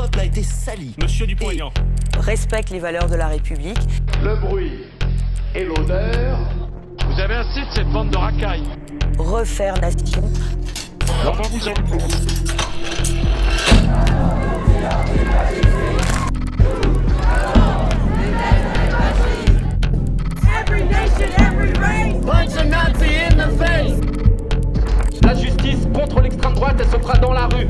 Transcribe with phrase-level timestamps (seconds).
[0.00, 0.94] peuple a été sali.
[1.02, 1.70] Monsieur Dupont-Aignan.
[2.18, 3.78] Respecte les valeurs de la République.
[4.22, 4.84] Le bruit
[5.54, 6.38] et l'odeur.
[7.06, 8.64] Vous avez assez de cette bande de racailles.
[9.18, 10.22] Refaire nation.
[10.22, 11.98] Vous.
[20.60, 22.24] Every nation, every race.
[22.24, 24.00] Punch a Nazi in the face.
[25.22, 27.68] La justice contre l'extrême droite, elle se fera dans la rue.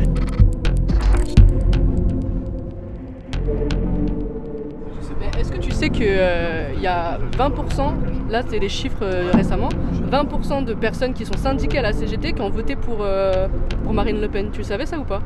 [5.80, 7.92] Sais qu'il y a 20%,
[8.30, 9.70] là c'est les chiffres euh, récemment,
[10.10, 13.48] 20% de personnes qui sont syndiquées à la CGT qui ont voté pour, euh,
[13.82, 14.50] pour Marine Le Pen.
[14.52, 15.20] Tu savais ça ou pas?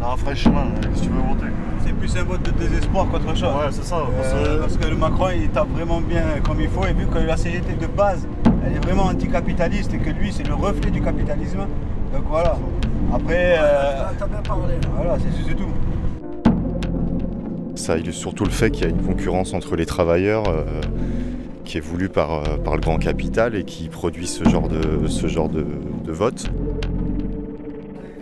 [0.00, 1.46] Non, franchement, si tu veux voter.
[1.84, 3.42] C'est plus un vote de désespoir qu'autre chose.
[3.54, 3.96] Ouais, c'est ça.
[4.16, 6.92] parce Euh, que- parce que le Macron il tape vraiment bien comme il faut et
[6.92, 8.26] vu que la CGT de base
[8.66, 11.60] elle est vraiment anticapitaliste et que lui c'est le reflet du capitalisme.
[12.12, 12.56] Donc voilà.
[13.14, 14.04] Après, euh,
[14.96, 15.68] voilà, c'est c'est tout.
[17.82, 20.62] Ça illustre surtout le fait qu'il y a une concurrence entre les travailleurs euh,
[21.64, 25.08] qui est voulue par, euh, par le grand capital et qui produit ce genre de,
[25.08, 25.66] ce genre de,
[26.04, 26.44] de vote.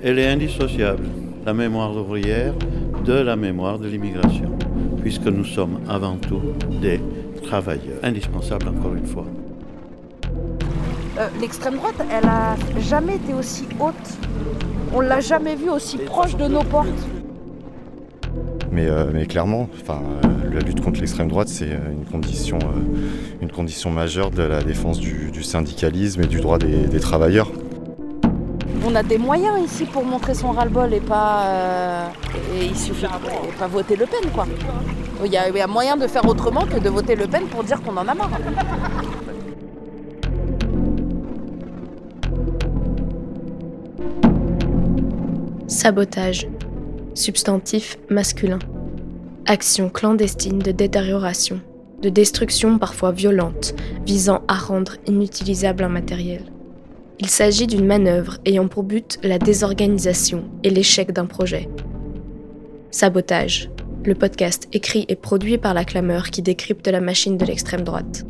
[0.02, 1.04] Elle est indissociable,
[1.44, 2.54] la mémoire ouvrière,
[3.04, 4.50] de la mémoire de l'immigration,
[5.02, 6.40] puisque nous sommes avant tout
[6.80, 6.98] des
[7.42, 9.26] travailleurs, indispensables encore une fois.
[11.18, 13.94] Euh, L'extrême droite, elle a jamais été aussi haute.
[14.94, 16.88] On l'a jamais vue aussi proche de nos portes.
[18.72, 22.58] Mais, euh, mais clairement, enfin, euh, la lutte contre l'extrême droite, c'est euh, une condition,
[22.62, 27.00] euh, une condition majeure de la défense du, du syndicalisme et du droit des, des
[27.00, 27.50] travailleurs.
[28.86, 31.42] On a des moyens ici pour montrer son ras-le-bol et pas.
[31.46, 32.08] euh,
[32.58, 34.46] et il suffit et pas voter Le Pen, quoi.
[35.24, 37.42] Il y, a, il y a moyen de faire autrement que de voter Le Pen
[37.50, 38.30] pour dire qu'on en a marre.
[45.66, 46.46] Sabotage.
[47.20, 48.60] Substantif masculin.
[49.44, 51.60] Action clandestine de détérioration,
[52.00, 53.74] de destruction parfois violente,
[54.06, 56.44] visant à rendre inutilisable un matériel.
[57.18, 61.68] Il s'agit d'une manœuvre ayant pour but la désorganisation et l'échec d'un projet.
[62.90, 63.68] Sabotage.
[64.02, 68.24] Le podcast écrit et produit par la clameur qui décrypte la machine de l'extrême droite.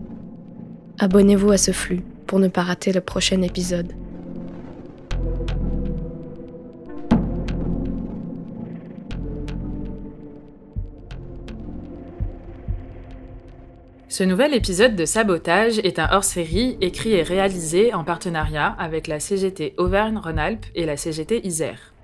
[0.98, 3.92] Abonnez-vous à ce flux pour ne pas rater le prochain épisode.
[14.10, 19.20] Ce nouvel épisode de Sabotage est un hors-série écrit et réalisé en partenariat avec la
[19.20, 21.94] CGT Auvergne-Rhône-Alpes et la CGT Isère.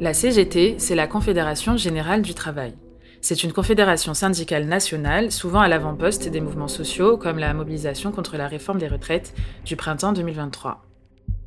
[0.00, 2.72] La CGT, c'est la Confédération Générale du Travail.
[3.20, 8.38] C'est une confédération syndicale nationale, souvent à l'avant-poste des mouvements sociaux comme la mobilisation contre
[8.38, 9.34] la réforme des retraites
[9.66, 10.82] du printemps 2023.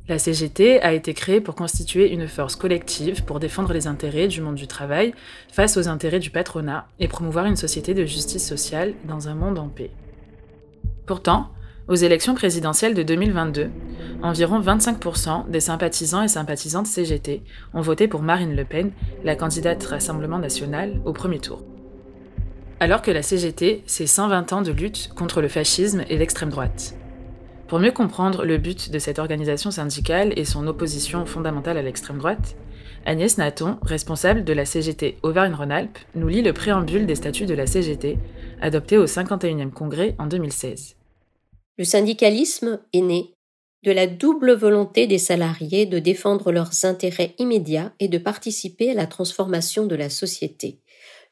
[0.06, 4.42] La CGT a été créée pour constituer une force collective pour défendre les intérêts du
[4.42, 5.12] monde du travail
[5.50, 9.58] face aux intérêts du patronat et promouvoir une société de justice sociale dans un monde
[9.58, 9.90] en paix.
[11.06, 11.50] Pourtant,
[11.86, 13.70] aux élections présidentielles de 2022,
[14.22, 17.42] environ 25% des sympathisants et sympathisantes CGT
[17.74, 18.90] ont voté pour Marine Le Pen,
[19.22, 21.62] la candidate Rassemblement national, au premier tour.
[22.80, 26.94] Alors que la CGT, c'est 120 ans de lutte contre le fascisme et l'extrême droite.
[27.68, 32.18] Pour mieux comprendre le but de cette organisation syndicale et son opposition fondamentale à l'extrême
[32.18, 32.56] droite,
[33.06, 37.66] Agnès Naton, responsable de la CGT Auvergne-Rhône-Alpes, nous lit le préambule des statuts de la
[37.66, 38.18] CGT,
[38.62, 40.96] adopté au 51e congrès en 2016.
[41.76, 43.34] Le syndicalisme est né
[43.82, 48.94] de la double volonté des salariés de défendre leurs intérêts immédiats et de participer à
[48.94, 50.80] la transformation de la société.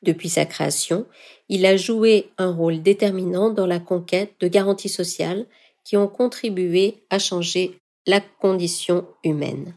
[0.03, 1.07] Depuis sa création,
[1.49, 5.47] il a joué un rôle déterminant dans la conquête de garanties sociales
[5.85, 9.75] qui ont contribué à changer la condition humaine.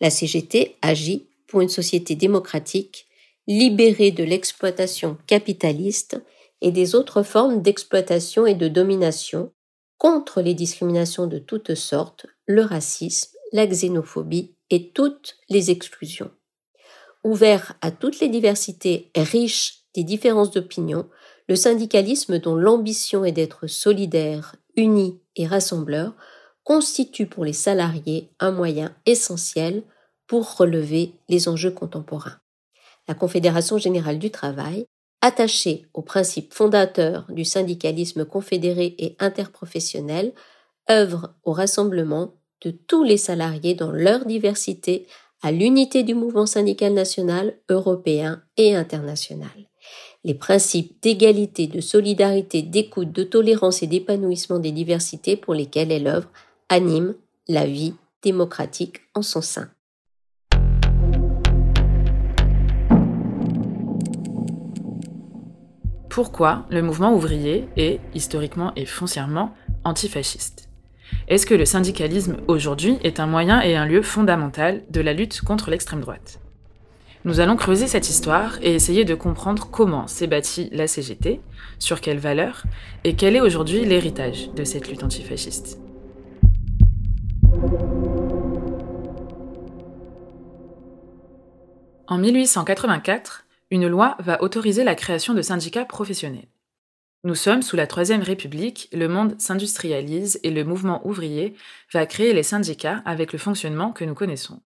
[0.00, 3.06] La CGT agit pour une société démocratique,
[3.46, 6.22] libérée de l'exploitation capitaliste
[6.60, 9.52] et des autres formes d'exploitation et de domination,
[9.98, 16.30] contre les discriminations de toutes sortes, le racisme, la xénophobie et toutes les exclusions.
[17.22, 21.08] Ouvert à toutes les diversités riches des différences d'opinion,
[21.48, 26.14] le syndicalisme dont l'ambition est d'être solidaire, uni et rassembleur
[26.64, 29.82] constitue pour les salariés un moyen essentiel
[30.26, 32.38] pour relever les enjeux contemporains.
[33.08, 34.86] La Confédération générale du travail,
[35.20, 40.32] attachée aux principes fondateurs du syndicalisme confédéré et interprofessionnel,
[40.90, 45.06] œuvre au rassemblement de tous les salariés dans leur diversité
[45.42, 49.48] à l'unité du mouvement syndical national, européen et international.
[50.22, 56.06] Les principes d'égalité, de solidarité, d'écoute, de tolérance et d'épanouissement des diversités pour lesquels elle
[56.06, 56.28] œuvre
[56.72, 57.16] Anime
[57.48, 59.70] la vie démocratique en son sein.
[66.08, 69.52] Pourquoi le mouvement ouvrier est, historiquement et foncièrement,
[69.82, 70.68] antifasciste?
[71.26, 75.40] Est-ce que le syndicalisme aujourd'hui est un moyen et un lieu fondamental de la lutte
[75.40, 76.38] contre l'extrême droite?
[77.24, 81.40] Nous allons creuser cette histoire et essayer de comprendre comment s'est bâtie la CGT,
[81.80, 82.62] sur quelles valeurs
[83.02, 85.80] et quel est aujourd'hui l'héritage de cette lutte antifasciste.
[92.06, 96.48] En 1884, une loi va autoriser la création de syndicats professionnels.
[97.22, 101.54] Nous sommes sous la Troisième République, le monde s'industrialise et le mouvement ouvrier
[101.92, 104.60] va créer les syndicats avec le fonctionnement que nous connaissons.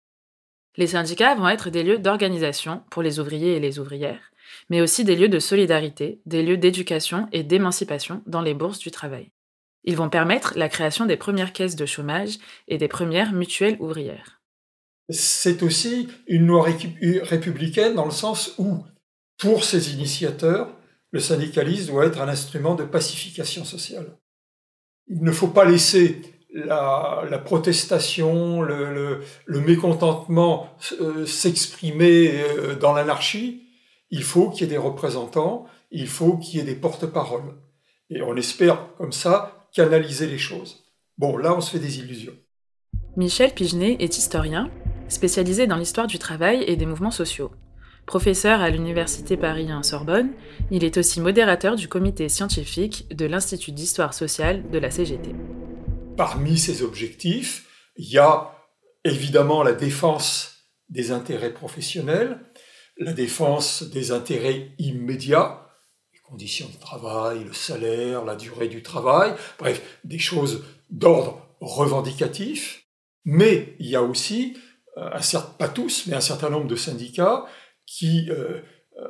[0.78, 4.32] Les syndicats vont être des lieux d'organisation pour les ouvriers et les ouvrières,
[4.70, 8.92] mais aussi des lieux de solidarité, des lieux d'éducation et d'émancipation dans les bourses du
[8.92, 9.32] travail.
[9.84, 12.38] Ils vont permettre la création des premières caisses de chômage
[12.68, 14.42] et des premières mutuelles ouvrières
[15.12, 18.84] c'est aussi une loi républicaine dans le sens où,
[19.38, 20.70] pour ses initiateurs,
[21.12, 24.18] le syndicalisme doit être un instrument de pacification sociale.
[25.08, 26.22] Il ne faut pas laisser
[26.54, 30.70] la, protestation, le, mécontentement
[31.02, 33.64] euh, s'exprimer euh, dans l'anarchie.
[34.10, 37.56] Il faut qu'il y ait des représentants, il faut qu'il y ait des porte-paroles.
[38.10, 40.84] Et on espère comme ça canaliser les choses.
[41.18, 42.36] Bon, là, on se fait des illusions.
[43.16, 44.72] Michel Pigenet est historien
[45.10, 47.52] spécialisé dans l'histoire du travail et des mouvements sociaux.
[48.06, 50.32] Professeur à l'Université Paris 1 Sorbonne,
[50.72, 55.36] il est aussi modérateur du comité scientifique de l'Institut d'histoire sociale de la CGT.
[56.18, 58.52] Parmi ces objectifs, il y a
[59.04, 62.40] évidemment la défense des intérêts professionnels,
[62.98, 65.71] la défense des intérêts immédiats,
[66.32, 72.86] conditions de travail, le salaire, la durée du travail, bref, des choses d'ordre revendicatif,
[73.26, 74.56] mais il y a aussi
[74.98, 75.10] euh,
[75.58, 77.46] pas tous, mais un certain nombre de syndicats
[77.86, 78.62] qui euh,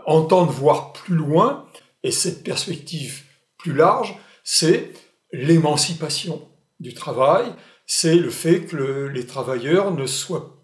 [0.07, 1.67] entendent voir plus loin,
[2.01, 3.23] et cette perspective
[3.57, 4.91] plus large, c'est
[5.31, 7.53] l'émancipation du travail,
[7.85, 10.57] c'est le fait que les travailleurs ne soient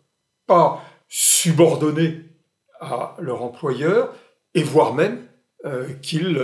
[0.47, 2.23] pas subordonnés
[2.79, 4.15] à leur employeur,
[4.55, 5.26] et voire même
[5.65, 6.39] euh, qu'ils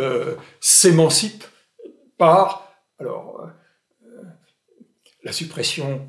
[0.59, 1.45] s'émancipent
[2.17, 3.49] par alors,
[5.23, 6.07] la suppression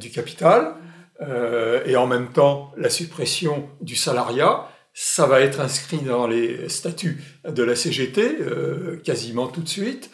[0.00, 0.76] du capital,
[1.22, 6.68] euh, et en même temps la suppression du salariat, ça va être inscrit dans les
[6.68, 10.10] statuts de la CGT euh, quasiment tout de suite.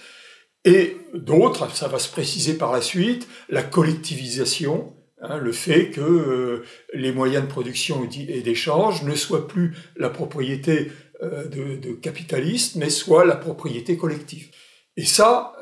[0.65, 6.01] Et d'autres, ça va se préciser par la suite, la collectivisation, hein, le fait que
[6.01, 6.65] euh,
[6.95, 10.93] les moyens de production et d'échange ne soient plus la propriété
[11.23, 14.51] de, de, capitalistes, mais soient la propriété collective.
[14.97, 15.55] Et ça,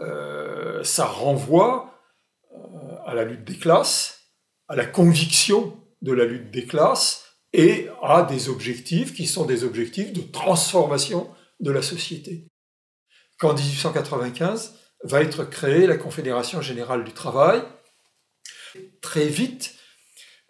[0.83, 1.95] ça renvoie
[3.05, 4.21] à la lutte des classes,
[4.69, 9.65] à la conviction de la lutte des classes et à des objectifs qui sont des
[9.65, 11.29] objectifs de transformation
[11.61, 12.47] de la société.
[13.39, 14.75] Qu'en 1895
[15.05, 17.63] va être créée la Confédération générale du travail,
[19.01, 19.75] très vite,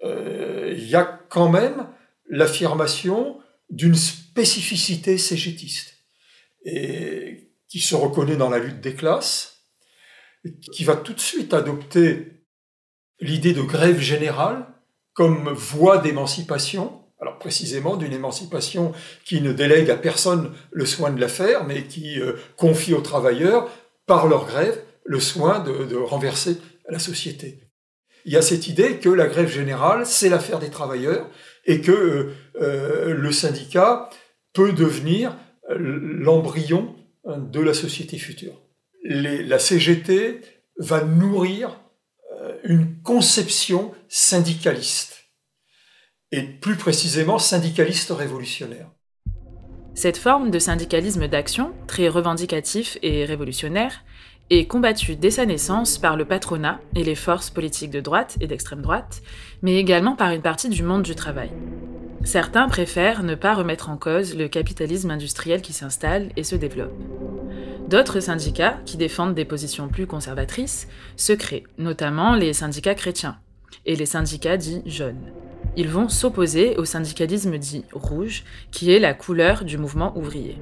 [0.05, 1.87] euh, il y a quand même
[2.29, 3.41] l'affirmation
[3.71, 3.95] d'une
[4.31, 5.95] spécificité cégétiste
[6.65, 9.65] et qui se reconnaît dans la lutte des classes,
[10.73, 12.45] qui va tout de suite adopter
[13.21, 14.67] l'idée de grève générale
[15.13, 18.93] comme voie d'émancipation, alors précisément d'une émancipation
[19.25, 23.03] qui ne délègue à personne le soin de la faire, mais qui euh, confie aux
[23.03, 23.71] travailleurs,
[24.07, 26.59] par leur grève, le soin de, renverser
[26.89, 27.61] la société.
[28.25, 31.29] Il y a cette idée que la grève générale, c'est l'affaire des travailleurs
[31.65, 34.11] et que euh, euh, le syndicat
[34.53, 35.37] peut devenir
[35.69, 38.61] l'embryon de la société future.
[39.05, 40.41] la CGT
[40.79, 41.79] va nourrir
[42.65, 45.27] une conception syndicaliste,
[46.33, 48.91] et plus précisément syndicaliste révolutionnaire.
[49.95, 54.05] Cette forme de syndicalisme d'action, très revendicatif et révolutionnaire,
[54.51, 58.49] est combattue dès sa naissance par le patronat et les forces politiques de droite et
[58.49, 59.23] d'extrême droite,
[59.63, 61.51] mais également par une partie du monde du travail.
[62.25, 66.93] Certains préfèrent ne pas remettre en cause le capitalisme industriel qui s'installe et se développe.
[67.89, 73.39] D'autres syndicats, qui défendent des positions plus conservatrices, se créent, notamment les syndicats chrétiens
[73.87, 75.33] et les syndicats dits jeunes.
[75.77, 80.59] Ils vont s'opposer au syndicalisme dit rouge, qui est la couleur du mouvement ouvrier.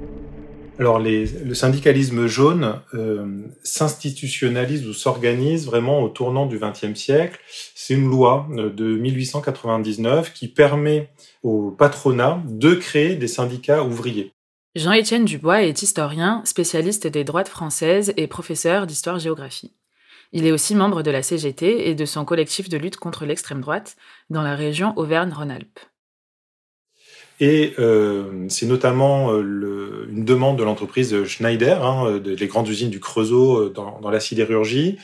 [0.78, 7.40] Alors le syndicalisme jaune euh, s'institutionnalise ou s'organise vraiment au tournant du XXe siècle.
[7.75, 11.11] C'est une loi euh, de 1899 qui permet
[11.42, 14.32] au patronat de créer des syndicats ouvriers.
[14.76, 19.73] Jean-Étienne Dubois est historien, spécialiste des droites françaises et professeur d'histoire-géographie.
[20.32, 23.62] Il est aussi membre de la CGT et de son collectif de lutte contre l'extrême
[23.62, 23.97] droite
[24.30, 25.80] dans la région Auvergne-Rhône-Alpes.
[27.40, 32.90] Et euh, c'est notamment euh, le, une demande de l'entreprise Schneider, hein, des grandes usines
[32.90, 34.99] du Creusot dans, dans la sidérurgie,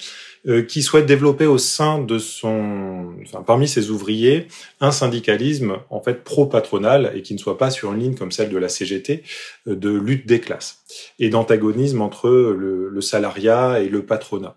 [0.69, 4.47] qui souhaite développer au sein de son, enfin, parmi ses ouvriers,
[4.79, 8.51] un syndicalisme en fait pro-patronal et qui ne soit pas sur une ligne comme celle
[8.51, 9.23] de la CGT
[9.65, 10.85] de lutte des classes
[11.19, 14.55] et d'antagonisme entre le, le salariat et le patronat.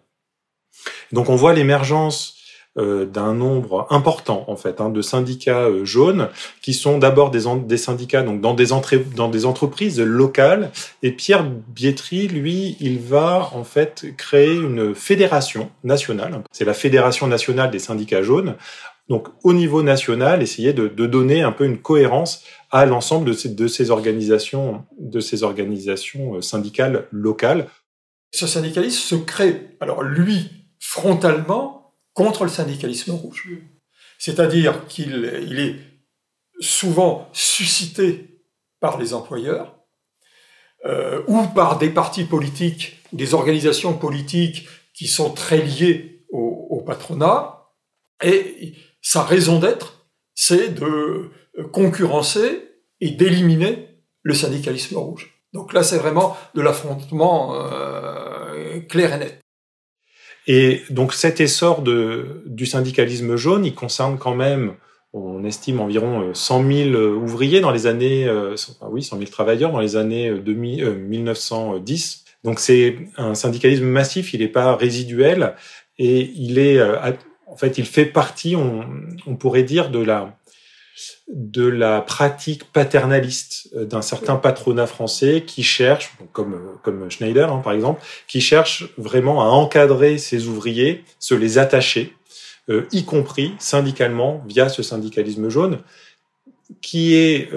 [1.14, 2.37] Donc on voit l'émergence euh,
[2.78, 6.30] d'un nombre important en fait hein, de syndicats euh, jaunes
[6.62, 8.68] qui sont d'abord des, syndicats donc dans des,
[9.16, 10.72] dans des entreprises locales.
[11.02, 16.44] Et Pierre Bietri lui il va en fait créer une fédération nationale.
[16.52, 18.56] C'est la fédération nationale des syndicats jaunes.
[19.10, 23.50] Donc au niveau national essayer de, donner un peu une cohérence à l'ensemble de ces,
[23.50, 27.68] de ces organisations de ces organisations euh, syndicales locales.
[28.34, 31.77] Ce syndicalisme se crée alors lui frontalement
[32.18, 33.48] contre le syndicalisme rouge.
[34.18, 35.76] C'est-à-dire qu'il est
[36.60, 38.42] souvent suscité
[38.80, 39.76] par les employeurs
[40.86, 47.68] euh, ou par des partis politiques, des organisations politiques qui sont très liées au, patronat.
[48.24, 51.30] Et sa raison d'être, c'est de
[51.72, 52.64] concurrencer
[53.00, 53.90] et d'éliminer
[54.24, 55.38] le syndicalisme rouge.
[55.54, 59.42] Donc là, c'est vraiment de l'affrontement euh, clair et net.
[60.48, 64.74] Et donc cet essor de, du syndicalisme jaune, il concerne quand même,
[65.12, 68.56] on estime environ 100 euh, 000 euh, ouvriers dans les années, euh,
[68.90, 72.24] oui, 100 000 travailleurs dans les années 2000, euh, 1910.
[72.46, 75.56] Donc c'est un syndicalisme massif, il n'est pas résiduel
[76.00, 76.80] et il est,
[77.48, 78.86] en fait, il fait partie, on,
[79.26, 80.37] on pourrait dire, de la
[81.28, 87.52] de la pratique paternaliste euh, d'un certain patronat français qui cherche, comme, euh, comme Schneider
[87.52, 92.14] hein, par exemple, qui cherche vraiment à encadrer ses ouvriers, se les attacher,
[92.70, 95.80] euh, y compris syndicalement via ce syndicalisme jaune
[96.82, 97.50] qui est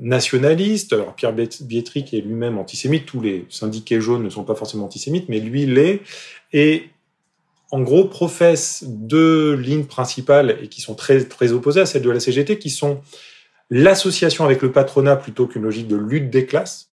[0.00, 0.92] nationaliste.
[0.92, 5.28] Alors Pierre Bietri est lui-même antisémite, tous les syndiqués jaunes ne sont pas forcément antisémites,
[5.28, 6.00] mais lui l'est,
[6.52, 6.88] et
[7.70, 12.10] en gros, professent deux lignes principales et qui sont très, très opposées à celles de
[12.10, 13.00] la CGT, qui sont
[13.70, 16.90] l'association avec le patronat plutôt qu'une logique de lutte des classes,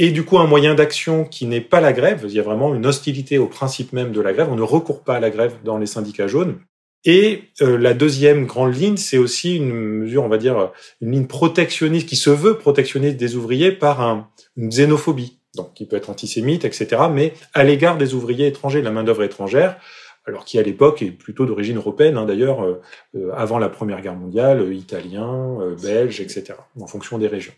[0.00, 2.74] et du coup un moyen d'action qui n'est pas la grève, il y a vraiment
[2.74, 5.56] une hostilité au principe même de la grève, on ne recourt pas à la grève
[5.64, 6.60] dans les syndicats jaunes.
[7.04, 11.26] Et euh, la deuxième grande ligne, c'est aussi une mesure, on va dire, une ligne
[11.26, 16.10] protectionniste qui se veut protectionniste des ouvriers par un, une xénophobie donc qui peut être
[16.10, 19.78] antisémite, etc., mais à l'égard des ouvriers étrangers, de la main-d'œuvre étrangère,
[20.26, 22.82] alors qui à l'époque est plutôt d'origine européenne, hein, d'ailleurs, euh,
[23.16, 27.54] euh, avant la Première Guerre mondiale, euh, italien, belge, etc., en fonction des régions.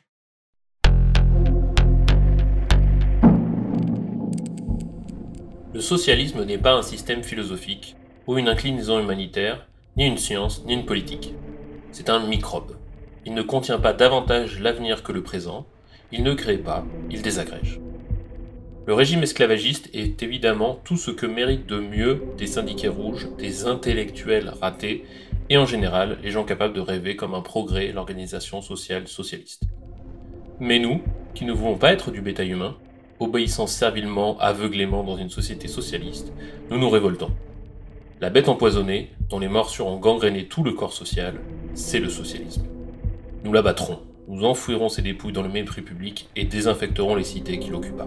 [5.74, 9.66] Le socialisme n'est pas un système philosophique, ou une inclinaison humanitaire,
[9.96, 11.34] ni une science, ni une politique.
[11.90, 12.76] C'est un microbe.
[13.26, 15.66] Il ne contient pas davantage l'avenir que le présent,
[16.12, 17.80] il ne crée pas, il désagrège.
[18.86, 23.66] Le régime esclavagiste est évidemment tout ce que méritent de mieux des syndicats rouges, des
[23.66, 25.04] intellectuels ratés,
[25.48, 29.62] et en général les gens capables de rêver comme un progrès l'organisation sociale socialiste.
[30.58, 31.02] Mais nous,
[31.34, 32.76] qui ne voulons pas être du bétail humain,
[33.20, 36.32] obéissant servilement, aveuglément dans une société socialiste,
[36.70, 37.30] nous nous révoltons.
[38.20, 41.34] La bête empoisonnée, dont les morsures ont gangréné tout le corps social,
[41.74, 42.64] c'est le socialisme.
[43.44, 47.58] Nous la battrons, nous enfouirons ses dépouilles dans le mépris public et désinfecterons les cités
[47.58, 48.06] qu'il occupa.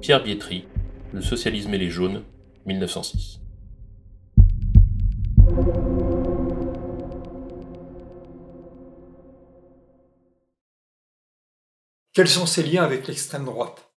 [0.00, 0.64] Pierre Bietri,
[1.12, 2.24] Le socialisme et les jaunes,
[2.64, 3.40] 1906.
[12.14, 13.92] Quels sont ses liens avec l'extrême droite?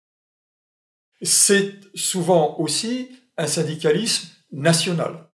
[1.21, 5.29] C'est souvent aussi un syndicalisme national,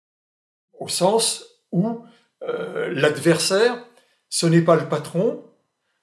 [0.78, 2.04] au sens où
[2.42, 3.87] euh, l'adversaire
[4.30, 5.44] ce n'est pas le patron,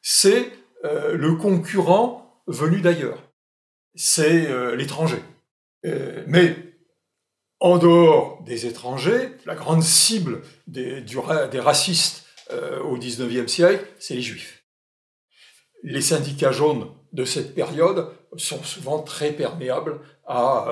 [0.02, 0.52] c'est
[0.84, 3.18] euh, le concurrent venu d'ailleurs.
[3.94, 5.22] C'est euh, l'étranger.
[5.86, 6.56] Euh, mais
[7.60, 12.26] en dehors des étrangers, la grande cible des, des racistes
[12.84, 14.64] au XIXe siècle, c'est les juifs.
[15.82, 20.66] Les syndicats jaunes de cette période sont souvent très perméables à,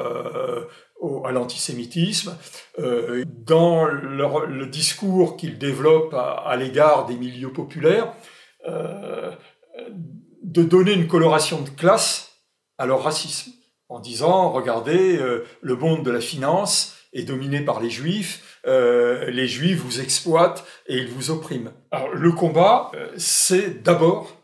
[1.25, 2.37] à l'antisémitisme,
[2.79, 8.13] euh, dans le discours qu'ils développent à, l'égard des milieux populaires,
[8.69, 9.33] euh,
[10.43, 12.39] de donner une coloration de classe
[12.79, 13.53] à leur racisme,
[13.89, 19.47] en disant, regardez, euh, le monde de la finance est dominé par les juifs, les
[19.47, 21.73] juifs vous exploitent et ils vous oppriment.
[21.91, 24.35] Alors le combat, c'est d'abord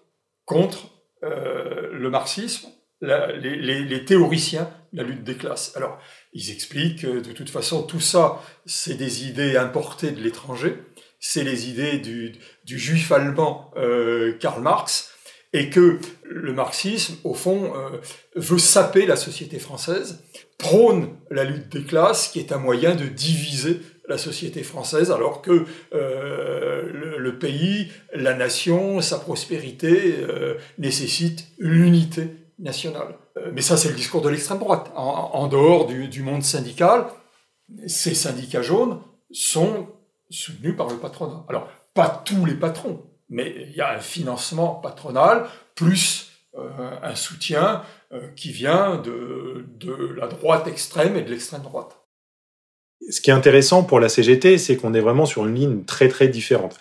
[0.44, 0.90] contre
[1.22, 2.68] le marxisme,
[3.00, 5.74] les, les, théoriciens de la lutte des classes.
[5.76, 5.98] Alors,
[6.32, 10.76] ils expliquent que de toute façon, tout ça, c'est des idées importées de l'étranger.
[11.20, 12.32] C'est les idées du,
[12.64, 15.10] du juif allemand euh, Karl Marx,
[15.52, 17.96] et que le marxisme, au fond, euh,
[18.36, 20.22] veut saper la société française,
[20.58, 25.42] prône la lutte des classes, qui est un moyen de diviser la société française, alors
[25.42, 30.14] que euh, le, pays, la nation, sa prospérité
[30.78, 32.28] nécessitent l'unité
[32.58, 33.16] nationale.
[33.36, 34.90] Euh, mais ça, c'est le discours de l'extrême droite.
[34.94, 37.06] En, en dehors du, du, monde syndical,
[37.86, 39.00] ces syndicats jaunes
[39.30, 39.88] sont
[40.30, 41.44] soutenus par le patronat.
[41.48, 47.14] Alors, pas tous les patrons, mais il y a un financement patronal plus euh, un
[47.14, 51.98] soutien euh, qui vient de, de la droite extrême et de l'extrême droite
[53.10, 56.08] ce qui est intéressant pour la CGT, c'est qu'on est vraiment sur une ligne très
[56.08, 56.76] très différente.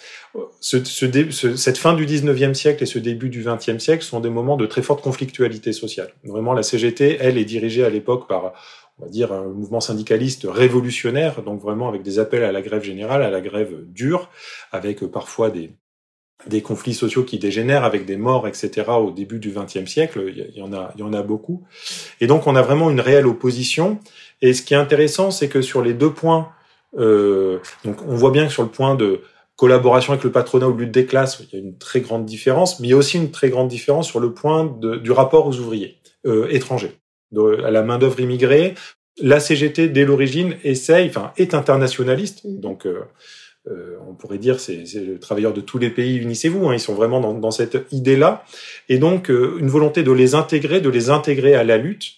[0.59, 4.19] Ce, ce, ce, cette fin du 19e siècle et ce début du 20e siècle sont
[4.19, 6.13] des moments de très forte conflictualité sociale.
[6.23, 8.53] Vraiment, la CGT, elle, est dirigée à l'époque par,
[8.99, 12.83] on va dire, un mouvement syndicaliste révolutionnaire, donc vraiment avec des appels à la grève
[12.83, 14.29] générale, à la grève dure,
[14.71, 15.71] avec parfois des,
[16.45, 18.85] des conflits sociaux qui dégénèrent avec des morts, etc.
[18.89, 21.63] au début du XXe siècle, il y, en a, il y en a beaucoup.
[22.21, 23.99] Et donc on a vraiment une réelle opposition.
[24.41, 26.49] Et ce qui est intéressant, c'est que sur les deux points,
[26.97, 29.21] euh, donc on voit bien que sur le point de
[29.57, 32.79] collaboration avec le patronat ou lutte des classes, il y a une très grande différence,
[32.79, 35.47] mais il y a aussi une très grande différence sur le point de, du rapport
[35.47, 36.93] aux ouvriers euh, étrangers,
[37.31, 38.75] de, à la main d'œuvre immigrée.
[39.19, 43.01] La CGT dès l'origine essaye, enfin est internationaliste, donc euh,
[43.67, 46.69] euh, on pourrait dire c'est le travailleur de tous les pays, unissez-vous.
[46.69, 48.45] Hein, ils sont vraiment dans, dans cette idée-là,
[48.89, 52.13] et donc euh, une volonté de les intégrer, de les intégrer à la lutte.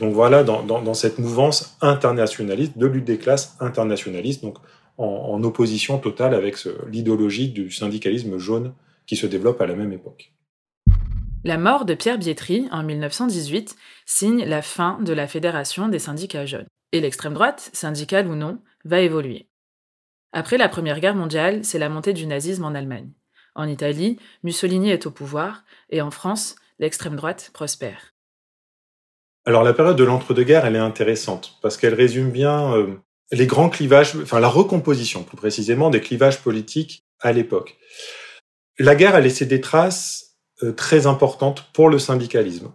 [0.00, 4.58] Donc voilà, dans, dans, dans cette mouvance internationaliste, de lutte des classes internationaliste, donc
[5.02, 6.56] en, en opposition totale avec
[6.90, 8.74] l'idéologie du syndicalisme jaune
[9.06, 10.32] qui se développe à la même époque.
[11.44, 13.74] La mort de Pierre Bietri en 1918
[14.06, 16.68] signe la fin de la Fédération des syndicats jeunes.
[16.92, 19.48] Et l'extrême droite, syndicale ou non, va évoluer.
[20.32, 23.10] Après la Première Guerre mondiale, c'est la montée du nazisme en Allemagne.
[23.54, 28.14] En Italie, Mussolini est au pouvoir, et en France, l'extrême droite prospère.
[29.44, 32.94] Alors la période de l'entre-deux-guerres, elle est intéressante, parce qu'elle résume bien euh,
[33.32, 37.78] les grands clivages, enfin la recomposition plus précisément des clivages politiques à l'époque.
[38.78, 42.70] La guerre a laissé des traces euh, très importantes pour le syndicalisme.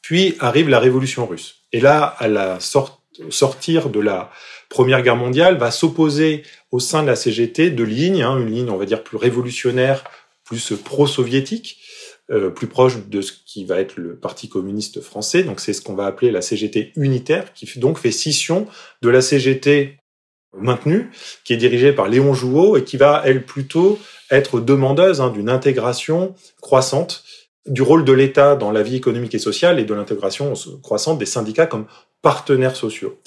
[0.00, 1.62] Puis arrive la révolution russe.
[1.72, 4.30] Et là, à la sorte sortir de la
[4.68, 8.70] Première Guerre mondiale, va s'opposer au sein de la CGT de lignes, hein, une ligne,
[8.70, 10.04] on va dire, plus révolutionnaire,
[10.44, 11.78] plus pro-soviétique,
[12.30, 15.42] euh, plus proche de ce qui va être le Parti communiste français.
[15.42, 18.66] Donc c'est ce qu'on va appeler la CGT unitaire, qui donc fait scission
[19.02, 19.98] de la CGT
[20.56, 21.10] maintenue,
[21.44, 23.98] qui est dirigée par Léon Jouot et qui va, elle, plutôt
[24.30, 27.24] être demandeuse hein, d'une intégration croissante
[27.66, 31.26] du rôle de l'État dans la vie économique et sociale et de l'intégration croissante des
[31.26, 31.86] syndicats comme
[32.22, 33.20] partenaires sociaux.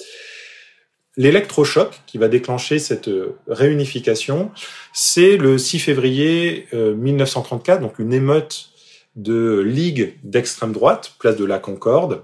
[1.16, 4.50] L'électrochoc qui va déclencher cette euh, réunification,
[4.92, 8.70] c'est le 6 février 1934, euh, donc une émeute
[9.18, 12.22] de ligue d'extrême droite, place de la Concorde,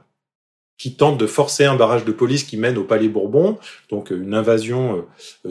[0.79, 3.59] qui tente de forcer un barrage de police qui mène au Palais Bourbon,
[3.91, 5.07] donc euh, une invasion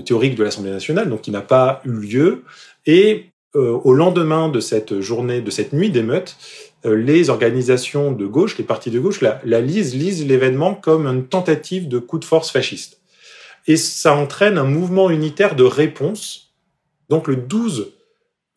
[0.05, 2.43] théorique de l'Assemblée nationale, donc qui n'a pas eu lieu.
[2.85, 6.37] Et au lendemain de cette journée, de cette nuit d'émeute,
[6.85, 11.07] euh, les organisations de gauche, les partis de gauche, la, la lisent, lisent l'événement comme
[11.07, 12.99] une tentative de coup de force fasciste.
[13.67, 16.53] Et ça entraîne un mouvement unitaire de réponse.
[17.09, 17.93] Donc le 12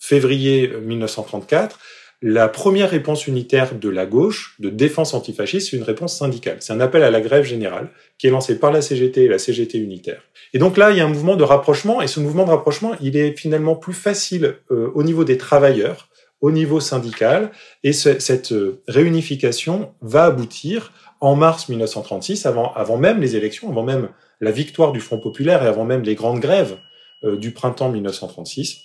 [0.01, 1.79] février 1934,
[2.23, 6.57] la première réponse unitaire de la gauche de défense antifasciste, c'est une réponse syndicale.
[6.61, 9.39] C'est un appel à la grève générale qui est lancé par la CGT et la
[9.39, 10.23] CGT unitaire.
[10.55, 12.93] Et donc là, il y a un mouvement de rapprochement, et ce mouvement de rapprochement,
[13.03, 16.09] il est finalement plus facile euh, au niveau des travailleurs,
[16.41, 17.51] au niveau syndical.
[17.85, 23.69] Et ce, cette euh, réunification va aboutir en mars 1936, avant, avant même les élections,
[23.69, 24.09] avant même
[24.41, 26.79] la victoire du Front populaire et avant même les grandes grèves
[27.25, 28.83] euh, du printemps 1936,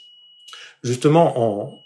[0.84, 1.82] justement en,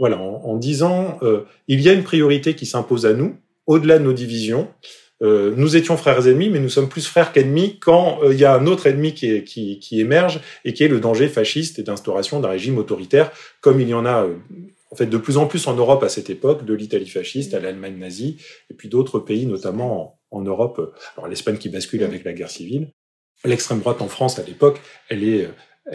[0.00, 3.36] voilà, en, disant euh, il y a une priorité qui s'impose à nous,
[3.66, 4.66] au-delà de nos divisions.
[5.22, 8.46] Euh, nous étions frères ennemis, mais nous sommes plus frères qu'ennemis quand euh, il y
[8.46, 12.48] a un autre ennemi qui, émerge et qui est le danger fasciste et d'instauration d'un
[12.48, 14.26] régime autoritaire, comme il y en a
[14.90, 17.60] en fait de plus en plus en Europe à cette époque, de l'Italie fasciste à
[17.60, 18.38] l'Allemagne nazie,
[18.70, 22.88] et puis d'autres pays, notamment en, Europe, alors l'Espagne qui bascule avec la guerre civile.
[23.44, 25.52] L'extrême droite en France à l'époque, elle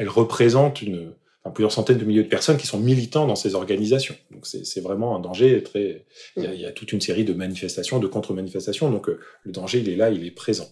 [0.08, 1.12] représente une,
[1.52, 4.16] plusieurs centaines de milliers de personnes qui sont militants dans ces organisations.
[4.32, 6.06] Donc c'est vraiment un danger très.
[6.38, 8.90] Il y, a, il y, a, toute une série de manifestations, de contre-manifestations.
[8.90, 10.68] Donc euh, le danger, il est là, il est présent.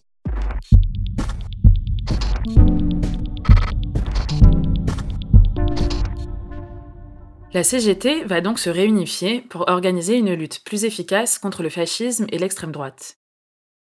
[7.54, 12.26] La CGT va donc se réunifier pour organiser une lutte plus efficace contre le fascisme
[12.32, 13.18] et l'extrême droite.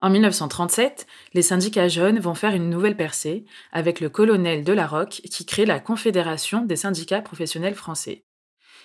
[0.05, 5.47] En 1937, les syndicats jeunes vont faire une nouvelle percée avec le colonel Delarocque qui
[5.47, 8.27] crée la Confédération des syndicats professionnels français.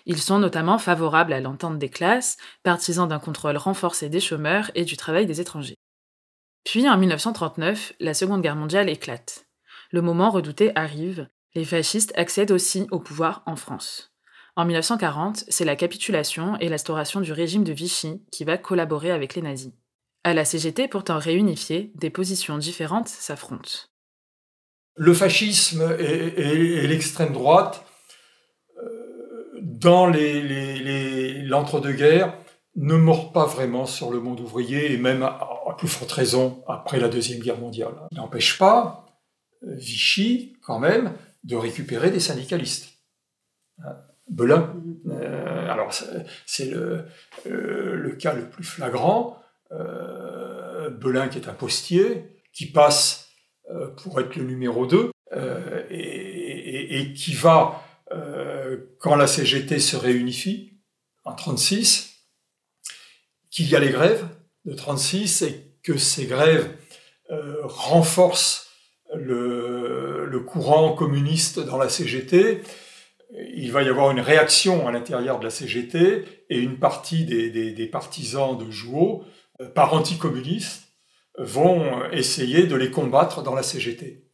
[0.05, 4.85] Ils sont notamment favorables à l'entente des classes, partisans d'un contrôle renforcé des chômeurs et
[4.85, 5.75] du travail des étrangers.
[6.63, 9.45] Puis en 1939, la Seconde Guerre mondiale éclate.
[9.91, 14.13] Le moment redouté arrive, les fascistes accèdent aussi au pouvoir en France.
[14.55, 19.35] En 1940, c'est la capitulation et l'instauration du régime de Vichy qui va collaborer avec
[19.35, 19.73] les nazis.
[20.29, 23.87] À la CGT, pourtant réunifiée, des positions différentes s'affrontent.
[24.95, 27.83] Le fascisme et, l'extrême droite,
[28.77, 32.37] euh, dans l'entre-deux-guerres,
[32.75, 36.99] ne mordent pas vraiment sur le monde ouvrier, et même à, plus forte raison après
[36.99, 37.95] la Deuxième Guerre mondiale.
[38.11, 39.07] Il n'empêche pas
[39.63, 41.13] euh, Vichy, quand même,
[41.43, 42.99] de récupérer des syndicalistes.
[43.79, 43.97] Hein,
[44.29, 44.75] Belin,
[45.07, 45.91] euh, alors
[46.45, 47.05] c'est le,
[47.45, 49.38] le, cas le plus flagrant,
[49.71, 53.29] euh, Belin qui est un postier, qui passe
[53.69, 57.83] euh, pour être le numéro 2, euh, et, qui va,
[58.99, 60.79] quand la CGT se réunifie,
[61.23, 62.25] en 36,
[63.51, 64.25] qu'il y a les grèves
[64.65, 66.69] de 36 et que ces grèves
[67.63, 68.67] renforcent
[69.13, 72.63] le, courant communiste dans la CGT,
[73.53, 77.51] il va y avoir une réaction à l'intérieur de la CGT et une partie des,
[77.51, 79.23] des partisans de Jouot
[79.75, 80.89] par anticommunistes
[81.37, 84.25] vont essayer de les combattre dans la CGT.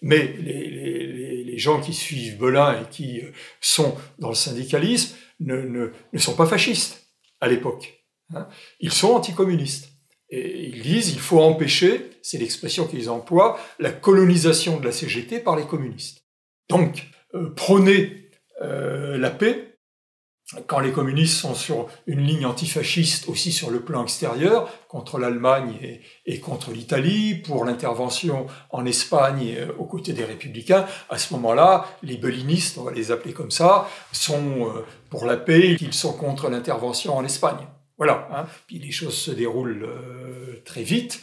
[0.00, 3.22] Mais les, gens qui suivent Belin et qui
[3.60, 7.06] sont dans le syndicalisme ne, sont pas fascistes
[7.40, 8.04] à l'époque.
[8.34, 8.48] Hein.
[8.80, 9.88] Ils sont anticommunistes.
[10.30, 15.38] Et ils disent il faut empêcher, c'est l'expression qu'ils emploient, la colonisation de la CGT
[15.38, 16.24] par les communistes.
[16.68, 17.54] Donc, euh,
[18.62, 19.73] euh, la paix,
[20.66, 26.00] quand les communistes sont sur une ligne antifasciste aussi sur le plan extérieur, contre l'Allemagne
[26.26, 31.86] et, contre l'Italie, pour l'intervention en Espagne euh, aux côtés des républicains, à ce moment-là,
[32.02, 36.12] les bellinistes, on va les appeler comme ça, sont euh, pour la paix, ils sont
[36.12, 37.66] contre l'intervention en Espagne.
[37.96, 38.46] Voilà, hein.
[38.66, 41.22] puis les choses se déroulent euh, très vite.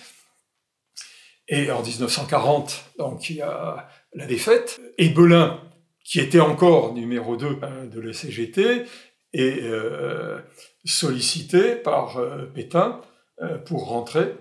[1.47, 5.59] Et en 1940, donc il y a la défaite, et Belin,
[6.03, 8.85] qui était encore numéro 2 hein, de la CGT,
[9.33, 10.39] est euh,
[10.85, 13.01] sollicité par euh, Pétain
[13.41, 14.35] euh, pour rentrer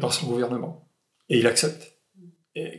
[0.00, 0.88] dans son gouvernement.
[1.28, 1.98] Et il accepte.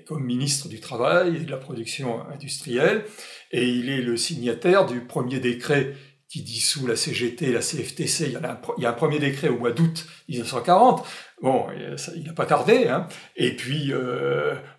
[0.08, 3.04] Comme ministre du Travail et de la production industrielle,
[3.52, 5.96] et il est le signataire du premier décret
[6.30, 8.28] qui dissout la CGT la CFTC.
[8.28, 11.06] Il y, a un, il y a un premier décret au mois d'août 1940.
[11.42, 11.66] Bon,
[12.16, 12.88] il n'a pas tardé.
[12.88, 13.10] Hein.
[13.36, 13.92] Et puis,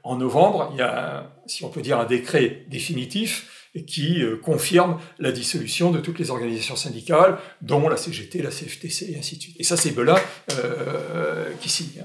[0.02, 5.00] en novembre, il y a, si on peut dire, un décret définitif qui euh, confirme
[5.18, 9.42] la dissolution de toutes les organisations syndicales, dont la CGT, la CFTC et ainsi de
[9.42, 9.56] suite.
[9.58, 10.16] Et ça, c'est Belin
[10.52, 12.04] euh, qui signe.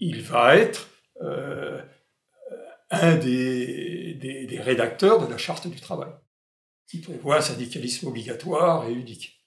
[0.00, 0.88] Il va être
[1.22, 1.80] euh,
[2.90, 6.10] un des, des, rédacteurs de la Charte du travail,
[6.88, 9.44] qui prévoit un syndicalisme obligatoire et unique.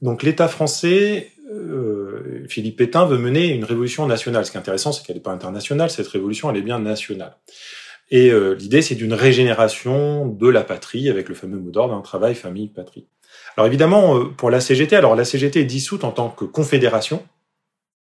[0.00, 1.30] Donc l'État français,
[2.48, 4.46] Philippe Pétain veut mener une révolution nationale.
[4.46, 7.36] Ce qui est intéressant, c'est qu'elle n'est pas internationale, cette révolution, elle est bien nationale.
[8.10, 12.00] Et euh, l'idée, c'est d'une régénération de la patrie avec le fameux mot d'ordre, un
[12.00, 13.06] travail, famille, patrie.
[13.56, 17.22] Alors évidemment, euh, pour la CGT, alors la CGT est dissoute en tant que confédération,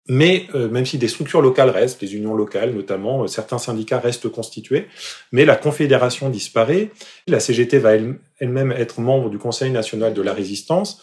[0.09, 4.29] mais euh, même si des structures locales restent, les unions locales notamment, certains syndicats restent
[4.29, 4.89] constitués,
[5.31, 6.91] mais la confédération disparaît.
[7.29, 11.01] La CGT va elle-même être membre du Conseil national de la résistance.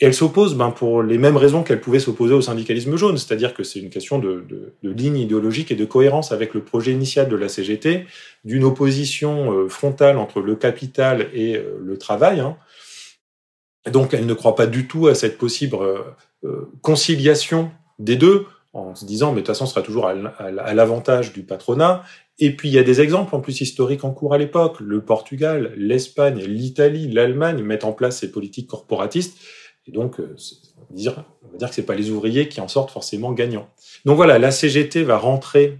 [0.00, 3.54] Et elle s'oppose ben, pour les mêmes raisons qu'elle pouvait s'opposer au syndicalisme jaune, c'est-à-dire
[3.54, 4.44] que c'est une question de,
[4.82, 8.06] ligne idéologique et de cohérence avec le projet initial de la CGT,
[8.44, 12.40] d'une opposition euh, frontale entre le capital et euh, le travail.
[12.40, 12.56] Hein.
[13.88, 18.96] Donc elle ne croit pas du tout à cette possible euh, conciliation des deux, en
[18.96, 22.02] se disant mais de toute façon ce sera toujours à l'avantage du patronat.
[22.40, 24.80] Et puis il y a des exemples en plus historiques en cours à l'époque.
[24.80, 29.38] Le Portugal, l'Espagne, l'Italie, l'Allemagne mettent en place ces politiques corporatistes
[29.86, 30.36] et donc, euh,
[30.78, 31.24] on va dire,
[31.68, 33.68] que c'est pas les ouvriers qui en sortent forcément gagnants.
[34.04, 35.78] Donc voilà, la CGT va rentrer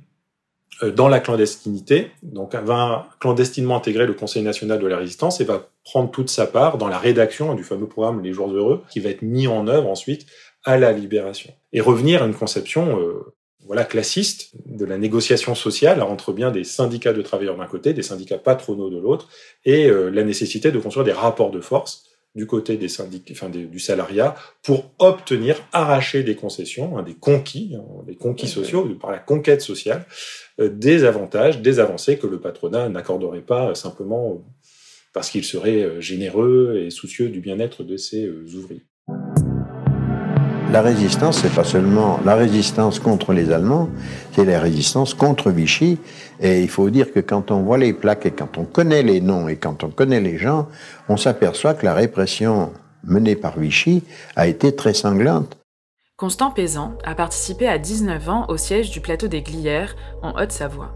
[0.83, 5.45] euh, dans la clandestinité, donc va clandestinement intégrer le Conseil national de la résistance et
[5.45, 9.01] va prendre toute sa part dans la rédaction du fameux programme Les Jours Heureux, qui
[9.01, 10.27] va être mis en œuvre ensuite
[10.65, 11.53] à la libération.
[11.73, 13.35] Et revenir à une conception euh,
[13.67, 18.03] voilà classiste de la négociation sociale entre bien des syndicats de travailleurs d'un côté, des
[18.03, 19.31] syndicats patronaux de l'autre,
[19.65, 23.79] et la nécessité de construire des rapports de force du côté des syndicats, enfin du
[23.79, 29.19] salariat, pour obtenir, arracher des concessions, hein, des conquis, hein, des conquis sociaux, par la
[29.19, 30.05] conquête sociale,
[30.61, 34.39] euh, des avantages, des avancées que le patronat n'accorderait pas euh, simplement euh,
[35.13, 38.83] parce qu'il serait généreux et soucieux du bien-être de ses ouvriers.
[40.75, 43.89] La résistance, c'est pas seulement la résistance contre les Allemands,
[44.33, 46.01] c'est la résistance contre Vichy.
[46.41, 49.21] Et il faut dire que quand on voit les plaques et quand on connaît les
[49.21, 50.67] noms et quand on connaît les gens,
[51.09, 52.73] on s'aperçoit que la répression
[53.05, 54.03] menée par Vichy
[54.35, 55.57] a été très sanglante.
[56.17, 60.93] Constant Paysan a participé à 19 ans au siège du plateau des Glières, en Haute-Savoie.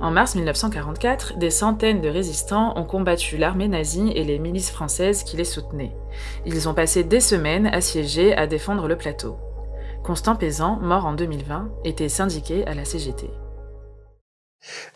[0.00, 5.22] En mars 1944, des centaines de résistants ont combattu l'armée nazie et les milices françaises
[5.22, 5.94] qui les soutenaient.
[6.46, 9.36] Ils ont passé des semaines assiégés à défendre le plateau.
[10.04, 13.30] Constant Paysan, mort en 2020, était syndiqué à la CGT.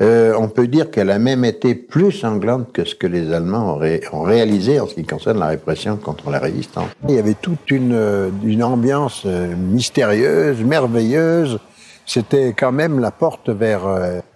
[0.00, 3.78] Euh, on peut dire qu'elle a même été plus sanglante que ce que les Allemands
[4.12, 6.88] ont, réalisé en ce qui concerne la répression contre la résistance.
[7.08, 8.30] Il y avait toute une, euh,
[8.62, 11.58] ambiance euh, mystérieuse, merveilleuse.
[12.06, 13.82] C'était quand même la porte vers,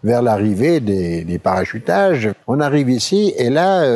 [0.04, 2.30] vers l'arrivée des, parachutages.
[2.46, 3.86] On arrive ici et là,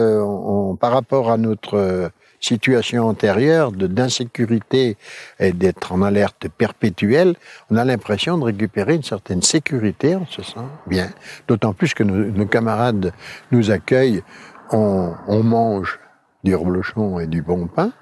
[0.81, 4.97] par rapport à notre situation antérieure d'insécurité
[5.39, 7.35] et d'être en alerte perpétuelle,
[7.71, 11.11] on a l'impression de récupérer une certaine sécurité, on se sent bien.
[11.49, 13.13] D'autant plus que nos, camarades
[13.53, 14.23] nous accueillent,
[14.71, 15.99] on, mange
[16.45, 17.93] du reblochon et du bon pain.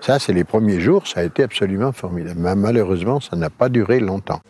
[0.00, 2.40] Ça, c'est les premiers jours, ça a été absolument formidable.
[2.56, 4.40] Malheureusement, ça n'a pas duré longtemps.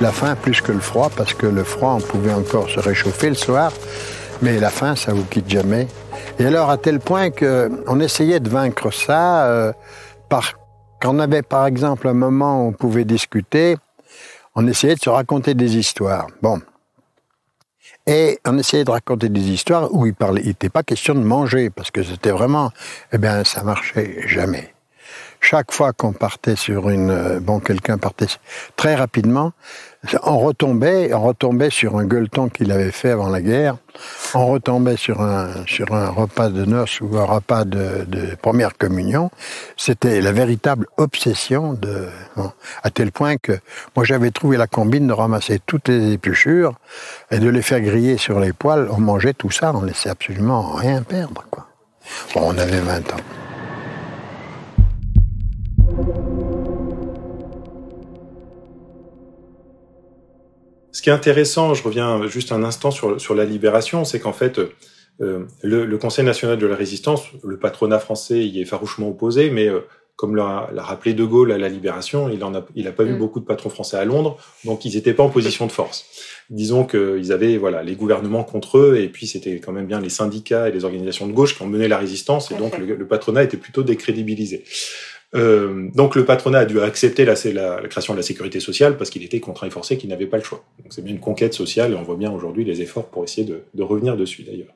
[0.00, 3.28] La faim plus que le froid, parce que le froid, on pouvait encore se réchauffer
[3.28, 3.72] le soir,
[4.42, 5.88] mais la faim, ça vous quitte jamais.
[6.38, 9.72] Et alors, à tel point qu'on essayait de vaincre ça euh,
[10.28, 10.54] par.
[11.00, 13.76] Quand on avait, par exemple, un moment où on pouvait discuter,
[14.54, 16.26] on essayait de se raconter des histoires.
[16.42, 16.60] Bon.
[18.06, 21.20] Et on essayait de raconter des histoires où il parlait, il n'était pas question de
[21.20, 22.72] manger, parce que c'était vraiment,
[23.12, 24.74] eh bien, ça marchait jamais.
[25.40, 28.26] Chaque fois qu'on partait sur une, euh, bon, quelqu'un partait
[28.76, 29.52] très rapidement,
[30.22, 33.76] on retombait, on retombait sur un gueuleton qu'il avait fait avant la guerre.
[34.34, 38.06] On retombait sur un, sur un repas de noces ou un repas de,
[38.40, 39.30] première communion.
[39.76, 42.08] C'était la véritable obsession de,
[42.82, 43.58] à tel point que
[43.96, 46.74] moi j'avais trouvé la combine de ramasser toutes les épluchures
[47.30, 48.88] et de les faire griller sur les poils.
[48.90, 51.66] On mangeait tout ça, on laissait absolument rien perdre, quoi.
[52.34, 53.47] Bon, on avait 20 ans.
[60.98, 64.32] Ce qui est intéressant, je reviens juste un instant sur, sur la libération, c'est qu'en
[64.32, 64.58] fait,
[65.20, 69.68] euh, le, Conseil national de la résistance, le patronat français y est farouchement opposé, mais
[69.68, 73.14] euh, comme l'a rappelé De Gaulle à la libération, il n'a il a pas vu
[73.14, 73.18] mm.
[73.18, 76.04] beaucoup de patrons français à Londres, donc ils n'étaient pas en position de force.
[76.50, 80.08] Disons qu'ils avaient voilà les gouvernements contre eux, et puis c'était quand même bien les
[80.08, 83.44] syndicats et les organisations de gauche qui ont mené la résistance, et donc le patronat
[83.44, 84.64] était plutôt décrédibilisé.
[85.34, 87.34] Euh, donc le patronat a dû accepter la,
[87.88, 90.42] création de la sécurité sociale parce qu'il était contraint et forcé, qu'il n'avait pas le
[90.42, 90.64] choix.
[90.90, 93.82] C'est bien une conquête sociale et on voit bien aujourd'hui les efforts pour essayer de,
[93.82, 94.74] revenir dessus d'ailleurs.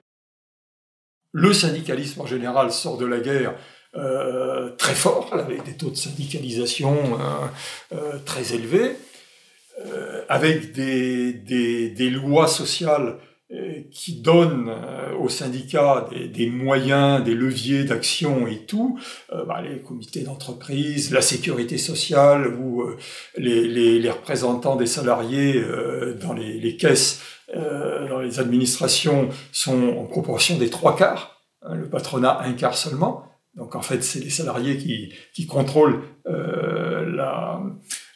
[1.33, 3.55] Le syndicalisme en général sort de la guerre
[3.95, 7.19] euh, très fort, avec des taux de syndicalisation
[7.93, 8.97] euh, très élevés,
[10.29, 13.17] avec des, lois sociales
[13.91, 18.99] qui donne euh, aux syndicats des, moyens, des leviers d'action et tout,
[19.33, 22.85] euh, bah, les comités d'entreprise, la sécurité sociale ou
[23.37, 25.63] les, représentants des salariés
[26.21, 27.23] dans les, caisses,
[27.55, 31.41] dans les administrations sont en proportion des trois quarts.
[31.63, 33.25] Hein, le patronat un quart seulement.
[33.55, 37.63] Donc en fait, c'est les salariés qui, qui contrôlent la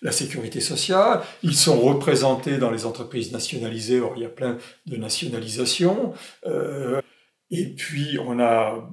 [0.03, 4.59] la sécurité sociale, ils sont représentés dans les entreprises nationalisées, or il y a plein
[4.87, 6.13] de nationalisations,
[6.47, 7.01] euh,
[7.51, 8.91] et puis on a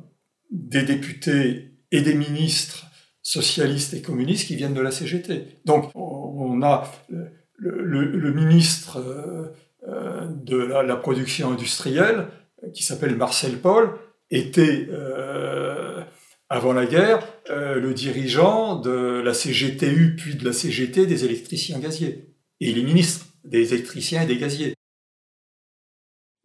[0.51, 2.85] des députés et des ministres
[3.21, 5.59] socialistes et communistes qui viennent de la CGT.
[5.65, 6.91] Donc on a
[7.57, 8.97] le, ministre
[9.87, 12.27] euh, de la, production industrielle,
[12.73, 13.95] qui s'appelle Marcel Paul,
[14.31, 15.92] était euh,
[16.49, 21.79] avant la guerre, euh, le dirigeant de la CGTU puis de la CGT des électriciens
[21.79, 22.29] gaziers.
[22.59, 24.73] Et les ministres des électriciens et des gaziers.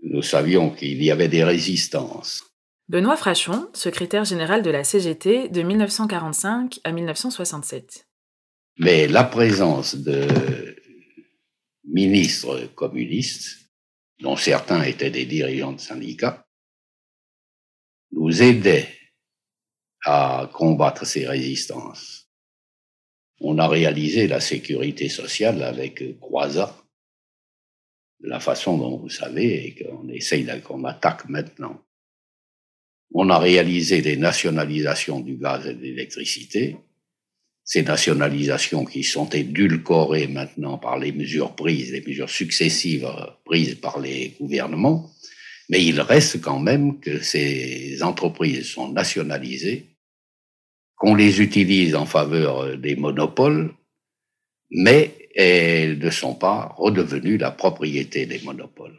[0.02, 2.44] Nous savions qu'il y avait des résistances.
[2.88, 8.06] Benoît Frachon, secrétaire général de la CGT de 1945 à 1967.
[8.78, 10.76] Mais la présence de
[11.84, 13.70] ministres communistes,
[14.20, 16.46] dont certains étaient des dirigeants de syndicats,
[18.12, 18.97] nous aidait
[20.04, 22.28] à combattre ces résistances.
[23.40, 26.76] On a réalisé la sécurité sociale avec Croizat,
[28.20, 31.80] de la façon dont vous savez et qu'on essaye qu'on attaque maintenant.
[33.14, 36.76] On a réalisé des nationalisations du gaz et de l'électricité,
[37.64, 43.08] ces nationalisations qui sont édulcorées maintenant par les mesures prises, les mesures successives
[43.44, 45.10] prises par les gouvernements,
[45.68, 49.87] mais il reste quand même que ces entreprises sont nationalisées
[50.98, 53.72] qu'on les utilise en faveur des monopoles,
[54.70, 58.98] mais elles ne sont pas redevenues la propriété des monopoles.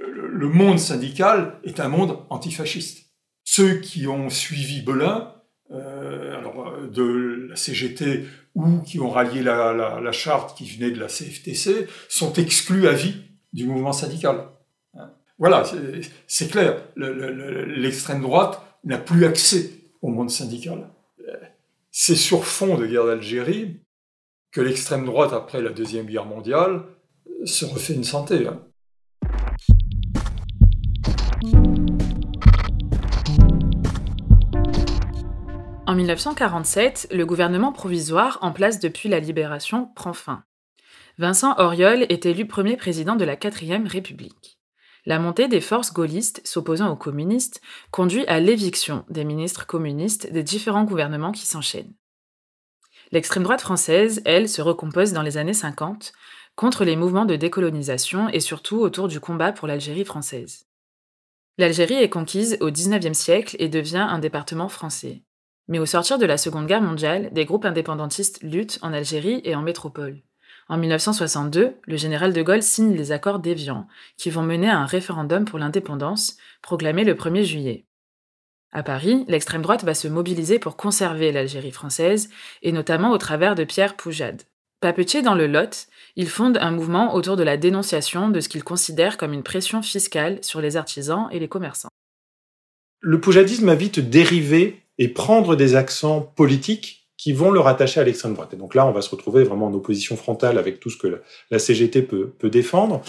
[0.00, 3.10] Le monde syndical est un monde antifasciste.
[3.44, 5.34] Ceux qui ont suivi Belin,
[5.70, 11.06] euh, alors, de la CGT ou qui ont rallié la, charte qui venait de la
[11.06, 13.16] CFTC, sont exclus à vie
[13.52, 14.48] du mouvement syndical.
[15.38, 15.64] Voilà,
[16.26, 16.76] c'est clair.
[16.96, 20.88] L'extrême droite n'a plus accès au monde syndical.
[21.90, 23.80] C'est sur fond de guerre d'Algérie
[24.50, 26.84] que l'extrême droite, après la Deuxième Guerre mondiale,
[27.44, 28.46] se refait une santé.
[28.46, 28.60] Hein.
[35.86, 40.44] En 1947, le gouvernement provisoire en place depuis la libération prend fin.
[41.18, 44.61] Vincent Auriol est élu premier président de la quatrième République.
[45.04, 47.60] La montée des forces gaullistes s'opposant aux communistes
[47.90, 51.94] conduit à l'éviction des ministres communistes des différents gouvernements qui s'enchaînent.
[53.10, 56.12] L'extrême droite française, elle, se recompose dans les années 50
[56.54, 60.66] contre les mouvements de décolonisation et surtout autour du combat pour l'Algérie française.
[61.58, 65.22] L'Algérie est conquise au XIXe siècle et devient un département français.
[65.68, 69.54] Mais au sortir de la Seconde Guerre mondiale, des groupes indépendantistes luttent en Algérie et
[69.54, 70.22] en métropole.
[70.72, 74.86] En 1962, le général de Gaulle signe les accords d'Évian, qui vont mener à un
[74.86, 77.84] référendum pour l'indépendance, proclamé le 1er juillet.
[78.72, 82.30] À Paris, l'extrême droite va se mobiliser pour conserver l'Algérie française,
[82.62, 84.44] et notamment au travers de Pierre Poujade.
[84.80, 88.64] Papetier dans le Lot, il fonde un mouvement autour de la dénonciation de ce qu'il
[88.64, 91.90] considère comme une pression fiscale sur les artisans et les commerçants.
[93.00, 98.02] Le poujadisme a vite dérivé et prendre des accents politiques qui vont le rattacher à
[98.02, 98.52] l'extrême droite.
[98.52, 101.22] Et donc là, on va se retrouver vraiment en opposition frontale avec tout ce que
[101.52, 103.00] la CGT peut, défendre.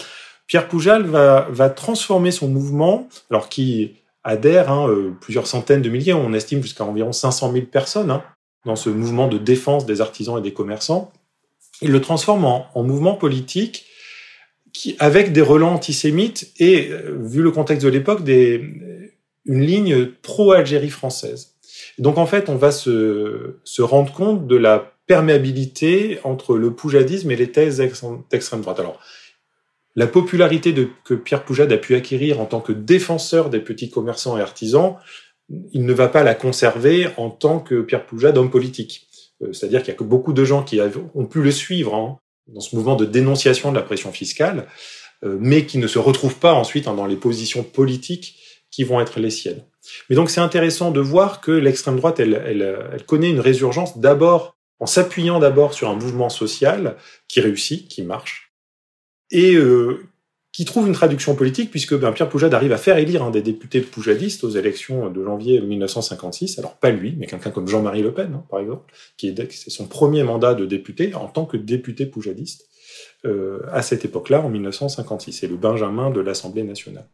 [0.46, 6.12] Pierre Poujal va, transformer son mouvement, alors qui adhère hein, euh, plusieurs centaines de milliers,
[6.12, 8.22] on estime jusqu'à environ 500 000 personnes hein,
[8.64, 11.10] dans ce mouvement de défense des artisans et des commerçants.
[11.82, 13.84] Il le transforme en, en mouvement politique
[14.72, 20.90] qui, avec des relents antisémites et, euh, vu le contexte de l'époque, une ligne pro-Algérie
[20.90, 21.53] française.
[21.98, 27.30] Donc en fait, on va se, se rendre compte de la perméabilité entre le poujadisme
[27.30, 27.82] et les thèses
[28.30, 28.80] d'extrême droite.
[28.80, 29.00] Alors,
[29.96, 33.90] la popularité de, que Pierre Poujade a pu acquérir en tant que défenseur des petits
[33.90, 34.96] commerçants et artisans,
[35.72, 39.06] il ne va pas la conserver en tant que Pierre Poujade homme politique.
[39.42, 40.80] Euh, c'est-à-dire qu'il y a que beaucoup de gens qui
[41.14, 44.66] ont pu le suivre hein, dans ce mouvement de dénonciation de la pression fiscale,
[45.22, 48.40] euh, mais qui ne se retrouvent pas ensuite hein, dans les positions politiques
[48.74, 49.62] qui vont être les siennes.
[50.10, 54.86] Mais donc c'est intéressant de voir que l'extrême droite, elle, connaît une résurgence d'abord en
[54.86, 56.96] s'appuyant d'abord sur un mouvement social
[57.28, 58.52] qui réussit, qui marche,
[59.30, 60.08] et euh,
[60.50, 63.42] qui trouve une traduction politique, puisque ben, Pierre Poujade arrive à faire élire un des
[63.42, 68.12] députés poujadistes aux élections de janvier 1956, alors pas lui, mais quelqu'un comme Jean-Marie Le
[68.12, 72.06] Pen, hein, par exemple, qui est, son premier mandat de député en tant que député
[72.06, 72.68] poujadiste
[73.24, 75.32] euh, à cette époque-là, en 1956.
[75.32, 77.06] C'est le Benjamin de l'Assemblée nationale.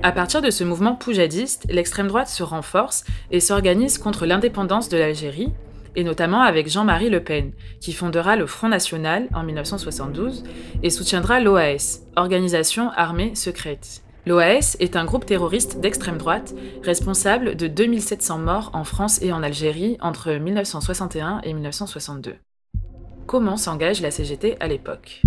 [0.00, 4.96] À partir de ce mouvement poujadiste, l'extrême droite se renforce et s'organise contre l'indépendance de
[4.96, 5.52] l'Algérie,
[5.96, 10.44] et notamment avec Jean-Marie Le Pen, qui fondera le Front National en 1972
[10.84, 14.04] et soutiendra l'OAS, Organisation Armée Secrète.
[14.24, 19.42] L'OAS est un groupe terroriste d'extrême droite responsable de 2700 morts en France et en
[19.42, 22.36] Algérie entre 1961 et 1962.
[23.26, 25.22] Comment s'engage la CGT à l'époque?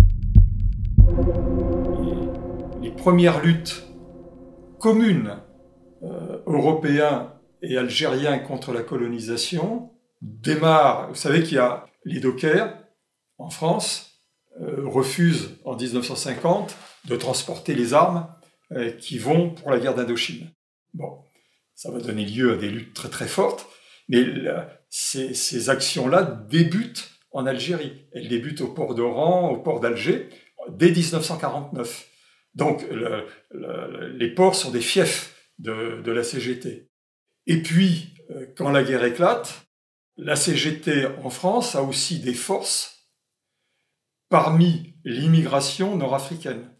[2.80, 3.91] Les premières luttes
[4.82, 5.38] commune
[6.02, 11.08] euh, européen et algérien contre la colonisation démarre.
[11.08, 12.76] Vous savez qu'il y a les dockers
[13.38, 14.18] en France
[14.60, 18.26] euh, refusent en 1950 de transporter les armes
[18.72, 20.50] euh, qui vont pour la guerre d'Indochine.
[20.94, 21.22] Bon,
[21.76, 23.68] ça va donner lieu à des luttes très très fortes,
[24.08, 24.24] mais
[24.90, 28.08] ces, ces actions-là débutent en Algérie.
[28.12, 30.28] Elles débutent au port d'Oran, au port d'Alger,
[30.70, 32.08] dès 1949.
[32.54, 36.90] Donc le, le, les ports sont des fiefs de, de, la CGT.
[37.46, 39.66] Et puis, euh, quand la guerre éclate,
[40.16, 43.08] la CGT en France a aussi des forces
[44.28, 46.70] parmi l'immigration nord-africaine,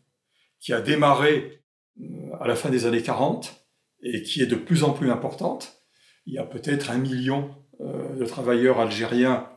[0.61, 1.63] qui a démarré
[2.01, 2.05] euh,
[2.41, 3.67] à la fin des années 40
[4.03, 5.83] et qui est de plus en plus importante.
[6.27, 9.49] Il y a peut-être un million euh, de travailleurs algériens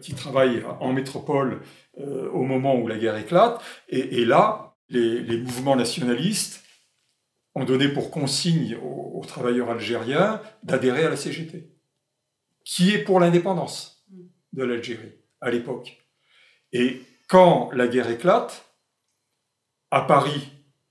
[0.00, 1.62] qui travaillent en métropole
[1.96, 3.62] au moment où la guerre éclate.
[3.88, 6.64] Et là, les, mouvements nationalistes
[7.54, 11.70] ont donné pour consigne aux, travailleurs algériens d'adhérer à la CGT,
[12.64, 14.06] qui est pour l'indépendance
[14.52, 15.98] de l'Algérie à l'époque.
[16.72, 18.64] Et quand la guerre éclate,
[19.90, 20.48] à Paris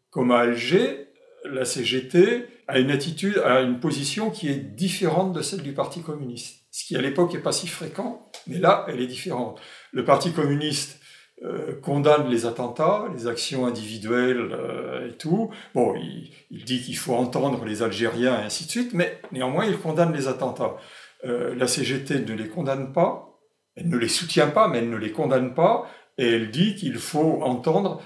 [0.09, 1.07] comme à Alger,
[1.45, 6.01] la CGT a une attitude, a une position qui est différente de celle du Parti
[6.01, 6.65] communiste.
[6.71, 9.59] Ce qui à l'époque n'est pas si fréquent, mais là, elle est différente.
[9.91, 10.99] Le Parti communiste
[11.41, 15.49] euh, condamne les attentats, les actions individuelles euh, et tout.
[15.73, 19.77] Bon, il, dit qu'il faut entendre les Algériens et ainsi de suite, mais néanmoins, il
[19.77, 20.75] condamne les attentats.
[21.23, 23.39] Euh, la CGT ne les condamne pas,
[23.77, 26.97] elle ne les soutient pas, mais elle ne les condamne pas, et elle dit qu'il
[26.97, 28.01] faut entendre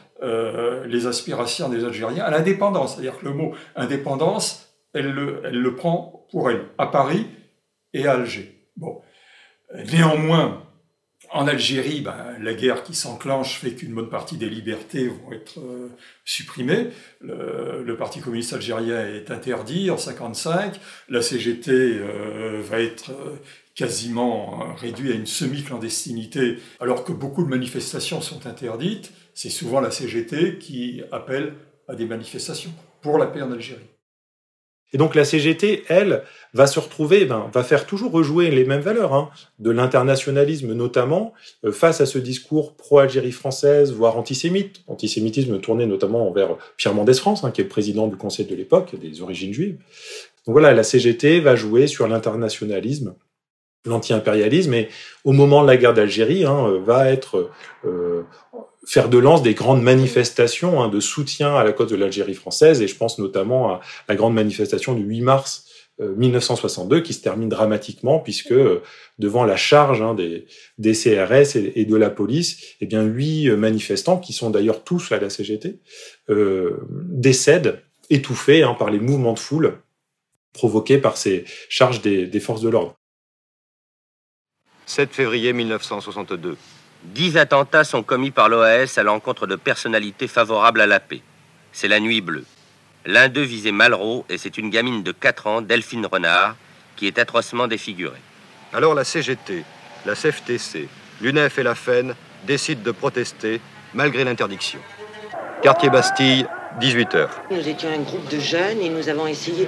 [0.85, 2.93] les aspirations des Algériens à l'indépendance.
[2.93, 7.27] C'est-à-dire que le mot indépendance, elle le, elle le prend pour elle, à Paris
[7.93, 8.69] et à Alger.
[8.77, 9.01] Bon.
[9.91, 10.63] Néanmoins,
[11.33, 15.59] en Algérie, ben, la guerre qui s'enclenche fait qu'une bonne partie des libertés vont être
[15.59, 15.89] euh,
[16.25, 16.89] supprimées.
[17.21, 20.79] Le, Parti communiste algérien est interdit en 55.
[21.09, 23.35] La CGT euh, va être euh,
[23.75, 29.11] quasiment réduite à une semi-clandestinité, alors que beaucoup de manifestations sont interdites.
[29.33, 31.53] C'est souvent la CGT qui appelle
[31.87, 33.92] à des manifestations pour la paix en Algérie.
[34.93, 36.23] Et donc la CGT, elle,
[36.53, 41.33] va se retrouver, ben, va faire toujours rejouer les mêmes valeurs, hein, de l'internationalisme notamment,
[41.65, 47.15] euh, face à ce discours pro-Algérie française, voire antisémite, antisémitisme tourné notamment envers Pierre Mendès
[47.15, 49.77] France, hein, qui est le président du Conseil de l'époque, des origines juives.
[50.45, 53.15] Donc voilà, la CGT va jouer sur l'internationalisme,
[53.85, 54.89] l'anti-impérialisme, et
[55.23, 57.49] au moment de la guerre d'Algérie, hein, va être
[57.85, 58.23] euh,
[58.85, 62.81] faire de lance des grandes manifestations hein, de soutien à la cause de l'Algérie française,
[62.81, 65.65] et je pense notamment à la grande manifestation du 8 mars
[66.01, 68.81] euh, 1962 qui se termine dramatiquement puisque euh,
[69.19, 70.47] devant la charge hein, des,
[70.79, 75.11] des, CRS et, et, de la police, eh bien huit manifestants qui sont d'ailleurs tous
[75.11, 75.79] à la CGT
[76.29, 79.77] euh, décèdent étouffés hein, par les mouvements de foule
[80.51, 82.95] provoqués par ces charges des, des forces de l'ordre.
[84.87, 86.57] 7 février 1962.
[87.03, 91.21] Dix attentats sont commis par l'OAS à l'encontre de personnalités favorables à la paix.
[91.73, 92.45] C'est la nuit bleue.
[93.05, 96.55] L'un d'eux visait Malraux et c'est une gamine de 4 ans, Delphine Renard,
[96.95, 98.21] qui est atrocement défigurée.
[98.71, 99.65] Alors la CGT,
[100.05, 100.87] la CFTC,
[101.21, 103.59] l'UNEF et la FEN décident de protester
[103.93, 104.79] malgré l'interdiction.
[105.61, 106.47] Quartier Bastille,
[106.79, 107.27] 18h.
[107.51, 109.67] Nous étions un groupe de jeunes et nous avons essayé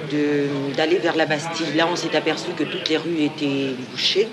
[0.76, 1.74] d'aller vers la Bastille.
[1.74, 4.28] Là, on s'est aperçu que toutes les rues étaient bouchées.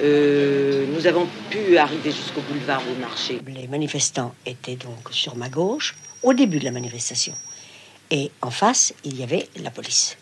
[0.00, 3.40] Euh, nous avons pu arriver jusqu'au boulevard du marché.
[3.48, 7.34] Les manifestants étaient donc sur ma gauche au début de la manifestation.
[8.10, 10.16] Et en face, il y avait la police,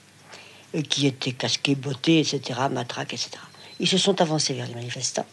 [0.74, 3.30] euh, qui était casquée, bottée, etc., matraque, etc.
[3.78, 5.26] Ils se sont avancés vers les manifestants.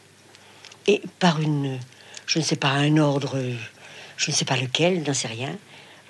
[0.87, 1.79] Et par une,
[2.25, 3.37] je ne sais pas, un ordre,
[4.17, 5.55] je ne sais pas lequel, n'en sais rien,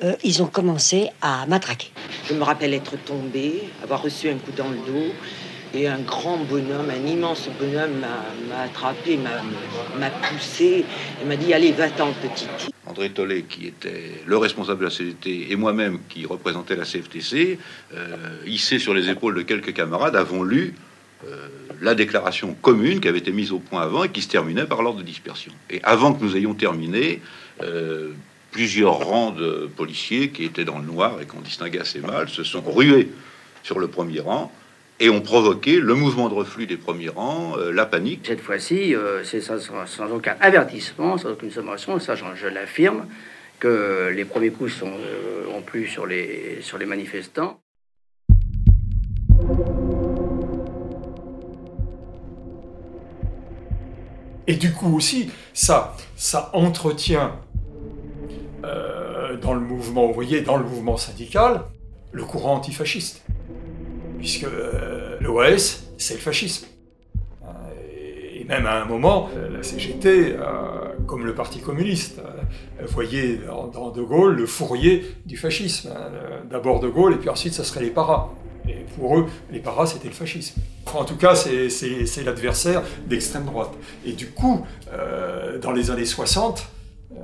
[0.03, 1.91] euh, ils ont commencé à matraquer.
[2.27, 5.13] Je me rappelle être tombée, avoir reçu un coup dans le dos.
[5.75, 8.05] Et un grand bonhomme, un immense bonhomme
[8.47, 10.85] m'a attrapé, m'a poussé
[11.19, 12.69] et m'a dit Allez, va-t'en, petite.
[12.85, 17.57] André Tollet, qui était le responsable de la CGT, et moi-même, qui représentais la CFTC,
[17.95, 18.15] euh,
[18.45, 20.75] hissé sur les épaules de quelques camarades, avons lu
[21.27, 21.47] euh,
[21.81, 24.83] la déclaration commune qui avait été mise au point avant et qui se terminait par
[24.83, 25.53] l'ordre de dispersion.
[25.71, 27.19] Et avant que nous ayons terminé,
[27.63, 28.11] euh,
[28.51, 32.43] plusieurs rangs de policiers qui étaient dans le noir et qu'on distinguait assez mal se
[32.43, 33.09] sont rués
[33.63, 34.51] sur le premier rang
[34.99, 38.21] et ont provoqué le mouvement de reflux des premiers rangs, euh, la panique.
[38.25, 43.07] Cette fois-ci, euh, c'est sans, sans, aucun avertissement, sans aucune sommation, ça je, je l'affirme,
[43.59, 47.59] que les premiers coups sont, euh, ont plu sur les, sur les manifestants.
[54.45, 57.39] Et du coup aussi, ça, ça entretient
[58.65, 61.61] euh, dans le mouvement ouvrier, dans le mouvement syndical,
[62.11, 63.23] le courant antifasciste
[64.23, 66.65] puisque euh, l'OAS, c'est le fascisme.
[67.43, 67.47] Euh,
[68.33, 72.21] et même à un moment, la CGT, euh, comme le Parti communiste,
[72.87, 75.89] voyait dans, dans, De Gaulle le fourrier du fascisme.
[76.49, 78.29] D'abord De Gaulle, et puis ensuite, ça serait les paras.
[78.65, 80.61] Et pour eux, les paras, c'était le fascisme.
[80.93, 83.73] En tout cas, c'est l'adversaire d'extrême droite.
[84.05, 86.65] Et du coup, euh, dans les années 60
[87.11, 87.17] euh,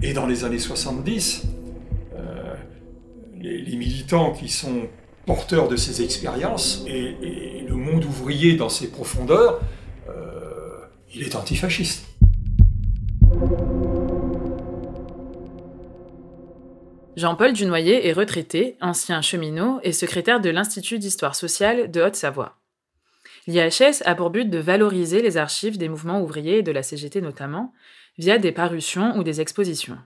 [0.00, 1.42] et dans les années 70,
[2.16, 2.54] euh,
[3.38, 4.88] les, les, militants qui sont
[5.26, 9.60] porteur de ces expériences et, le monde ouvrier dans ses profondeurs,
[10.08, 10.80] euh,
[11.14, 12.04] il est antifasciste.
[17.16, 22.56] Jean-Paul Dunoyer est retraité, ancien cheminot et secrétaire de l'Institut d'histoire sociale de Haute-Savoie.
[23.46, 27.20] L'IHS a pour but de valoriser les archives des mouvements ouvriers et de la CGT
[27.20, 27.72] notamment,
[28.18, 29.98] via des parutions ou des expositions.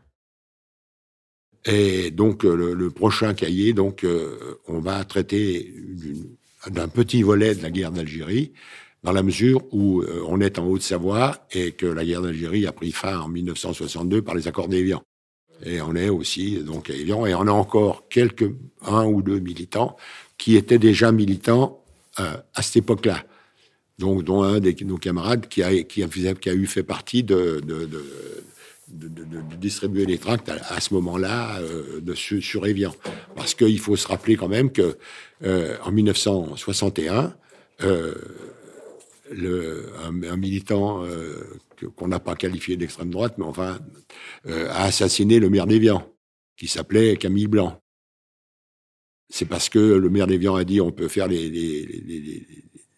[1.66, 5.74] Et donc euh, le, prochain cahier, donc euh, on va traiter
[6.68, 8.52] d'un petit volet de la guerre d'Algérie,
[9.02, 12.72] dans la mesure où euh, on est en Haute-Savoie et que la guerre d'Algérie a
[12.72, 15.02] pris fin en 1962 par les accords d'Évian.
[15.64, 18.50] Et on est aussi donc à Evian, et on a encore quelques,
[18.82, 19.96] un ou deux militants
[20.36, 21.80] qui étaient déjà militants
[22.16, 23.24] à cette époque-là.
[23.98, 27.22] Donc, dont un de nos camarades qui a, qui a, qui a eu fait partie
[27.22, 28.04] de, de, de
[28.94, 32.94] de, distribuer les tracts à, ce moment-là euh, de, sur, Evian.
[33.34, 34.96] Parce qu'il faut se rappeler quand même que
[35.42, 37.34] euh, en 1961,
[37.82, 38.14] euh,
[40.02, 41.58] un, militant euh,
[41.96, 43.78] qu'on n'a pas qualifié d'extrême droite, mais enfin,
[44.46, 46.06] a assassiné le maire d'Evian,
[46.56, 47.80] qui s'appelait Camille Blanc.
[49.28, 52.46] C'est parce que le maire d'Evian a dit on peut faire les, les,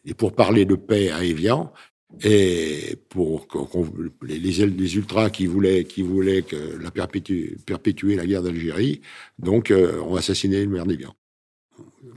[0.05, 1.73] les pourparlers de paix à Evian,
[2.23, 3.47] et pour
[4.23, 6.45] les, les, ultras qui voulaient, qui voulaient
[7.67, 9.01] perpétuer, la guerre d'Algérie,
[9.39, 11.15] donc euh, ont assassiné le maire d'Evian.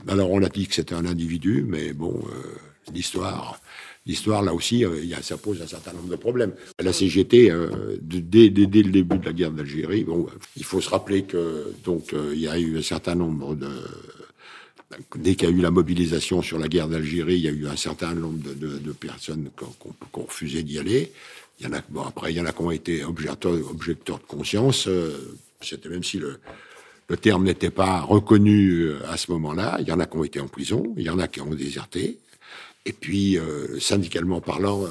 [0.08, 3.60] Alors on a dit que c'était un individu, mais bon, euh, l'histoire,
[4.06, 6.54] l'histoire là aussi, euh, ça pose un certain nombre de problèmes.
[6.78, 10.26] La CGT, euh, dès, dès, le début de la guerre d'Algérie, bon,
[10.56, 13.68] il faut se rappeler que donc il y a eu un certain nombre de
[15.16, 17.66] dès qu'il y a eu la mobilisation sur la guerre d'Algérie, il y a eu
[17.66, 21.12] un certain nombre de, personnes qui ont, refusé d'y aller.
[21.58, 24.26] Il y en a, bon, après, il y en a qui ont été objecteurs, de
[24.26, 24.88] conscience.
[24.88, 26.40] Euh, C'était même si le,
[27.20, 29.78] terme n'était pas reconnu euh, à ce moment-là.
[29.80, 31.54] Il y en a qui ont été en prison, il y en a qui ont
[31.54, 32.18] déserté.
[32.86, 34.84] Et puis, euh, syndicalement parlant,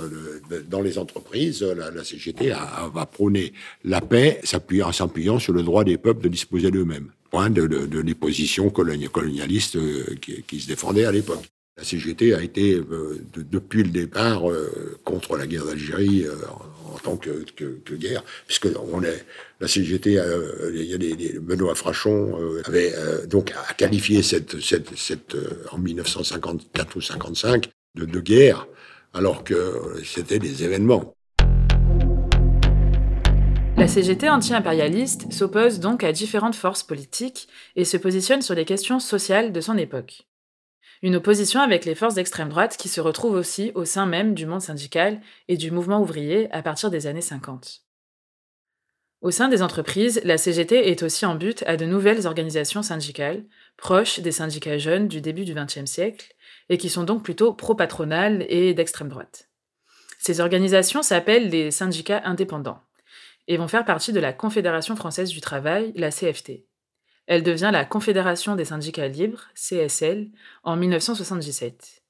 [0.69, 3.51] dans les entreprises, la, CGT a, a, a, prôné
[3.83, 7.85] la paix, s'appuyant, s'appuyant sur le droit des peuples de disposer d'eux-mêmes point de, de,
[7.85, 11.45] de, des positions colonialistes euh, qui, qui, se défendaient à l'époque.
[11.77, 16.93] La CGT a été, euh, de, depuis le départ, euh, contre la guerre d'Algérie en,
[16.95, 19.25] en, tant que, que, que, guerre, puisque on est,
[19.61, 20.19] la CGT,
[20.73, 22.93] il y a des, des Benoît Frachon avait
[23.27, 25.35] donc a qualifié cette, cette, cette
[25.71, 28.67] en 1954 ou 55 de, de guerre,
[29.13, 31.13] alors que c'était des événements.
[33.79, 38.99] La CGT anti-impérialiste s'oppose donc à différentes forces politiques et se positionne sur les questions
[38.99, 40.27] sociales de son époque.
[41.01, 44.45] Une opposition avec les forces d'extrême droite qui se retrouvent aussi au sein même du
[44.45, 47.83] monde syndical et du mouvement ouvrier à partir des années 50.
[49.21, 53.45] Au sein des entreprises, la CGT est aussi en but à de nouvelles organisations syndicales,
[53.77, 56.35] proches des syndicats jeunes du début du XXe siècle,
[56.67, 59.47] et qui sont donc plutôt pro-patronales et d'extrême droite.
[60.19, 62.81] Ces organisations s'appellent les syndicats indépendants
[63.49, 66.65] et vont faire partie de la Confédération française du travail, la CFT.
[67.25, 70.29] Elle devient la Confédération des syndicats libres, CSL,
[70.63, 72.03] en 1977.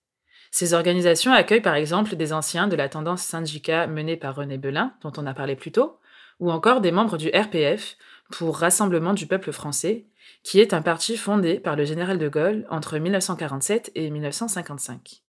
[0.51, 4.93] Ces organisations accueillent par exemple des anciens de la tendance syndicat menée par René Belin,
[5.01, 5.97] dont on a parlé plus tôt,
[6.41, 7.95] ou encore des membres du RPF,
[8.31, 10.07] pour Rassemblement du peuple français,
[10.43, 15.23] qui est un parti fondé par le général de Gaulle entre 1947 et 1955.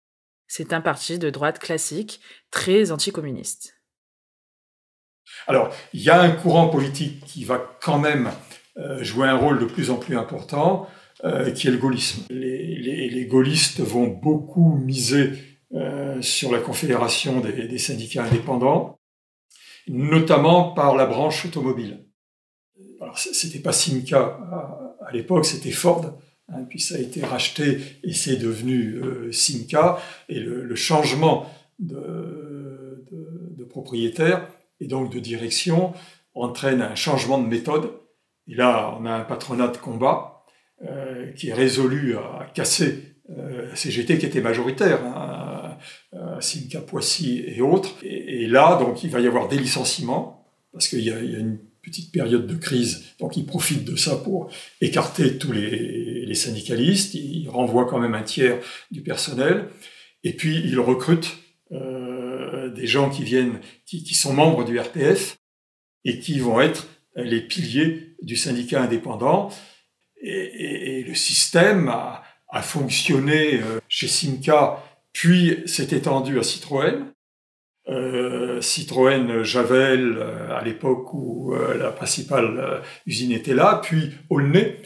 [0.46, 3.77] C'est un parti de droite classique, très anticommuniste.
[5.46, 8.30] Alors, il y a un courant politique qui va quand même
[8.76, 10.88] euh, jouer un rôle de plus en plus important,
[11.24, 12.22] euh, qui est le gaullisme.
[12.30, 15.32] Les, les, gaullistes vont beaucoup miser
[15.74, 19.00] euh, sur la confédération des, syndicats indépendants,
[19.88, 22.06] notamment par la branche automobile.
[23.00, 24.38] Alors, c'était pas Simca
[25.04, 26.16] à, l'époque, c'était Ford.
[26.48, 29.98] Hein, puis ça a été racheté et c'est devenu euh, Simca.
[30.28, 34.46] Et le, changement de, de propriétaire
[34.80, 35.94] et donc de direction
[36.34, 37.90] entraîne un changement de méthode.
[38.46, 40.44] Et là, on a un patronat de combat
[40.86, 45.76] euh, qui est résolu à casser euh, CGT qui était majoritaire, hein,
[46.14, 47.96] euh, Simca Poissy et autres.
[48.02, 52.10] Et, là, donc, il va y avoir des licenciements parce qu'il y, a une petite
[52.12, 53.04] période de crise.
[53.20, 54.50] Donc, ils profitent de ça pour
[54.80, 57.14] écarter tous les, syndicalistes.
[57.14, 58.58] Ils renvoient quand même un tiers
[58.90, 59.64] du personnel.
[60.22, 61.36] Et puis, ils recrutent
[62.74, 65.38] des gens qui viennent, qui, sont membres du RPF
[66.04, 69.50] et qui vont être les piliers du syndicat indépendant.
[70.20, 72.22] Et, le système a,
[72.62, 74.82] fonctionné euh, chez Simca,
[75.12, 77.12] puis s'est étendu à Citroën.
[77.88, 84.12] Euh, Citroën Javel euh, à l'époque où euh, la principale euh, usine était là, puis
[84.28, 84.76] Aulnay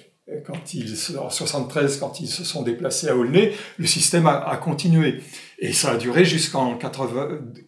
[0.47, 5.21] quand ils en 73 quand ils se sont déplacés à Aulnay, le système a continué
[5.63, 6.77] et ça a duré jusqu'en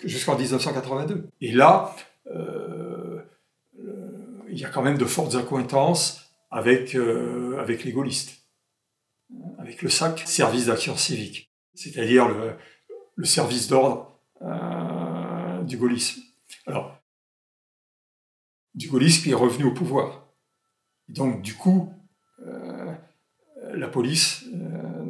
[0.05, 1.29] jusqu'en 1982.
[1.41, 1.95] Et là,
[4.49, 8.43] il y a quand même de fortes accointances avec avec les gaullistes,
[9.59, 12.29] avec le SAC, service d'action civique, c'est-à-dire
[13.17, 14.19] le, service d'ordre
[15.63, 16.21] du gaullisme.
[16.67, 16.99] Alors,
[18.75, 20.27] du gaullisme est revenu au pouvoir.
[21.09, 21.93] Donc, du coup,
[22.45, 22.93] euh,
[23.73, 25.04] la police euh,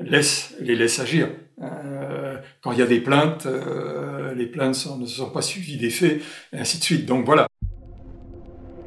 [0.00, 1.28] laisse, les laisse agir.
[1.62, 5.76] Euh, quand il y a des plaintes, euh, les plaintes sont, ne sont pas suivies
[5.76, 6.22] des faits,
[6.52, 7.06] et ainsi de suite.
[7.06, 7.46] Donc voilà.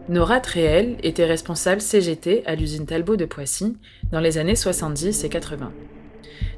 [0.09, 3.77] Nora Tréel était responsable CGT à l'usine Talbot de Poissy
[4.11, 5.71] dans les années 70 et 80.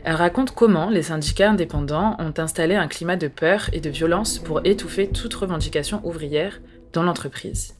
[0.03, 4.39] Elle raconte comment les syndicats indépendants ont installé un climat de peur et de violence
[4.39, 6.59] pour étouffer toute revendication ouvrière
[6.93, 7.75] dans l'entreprise.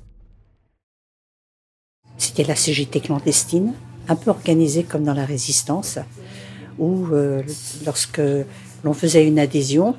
[2.18, 3.74] C'était la CGT clandestine,
[4.08, 6.00] un peu organisée comme dans la résistance,
[6.78, 7.42] où euh,
[7.86, 8.22] lorsque
[8.84, 9.96] l'on faisait une adhésion,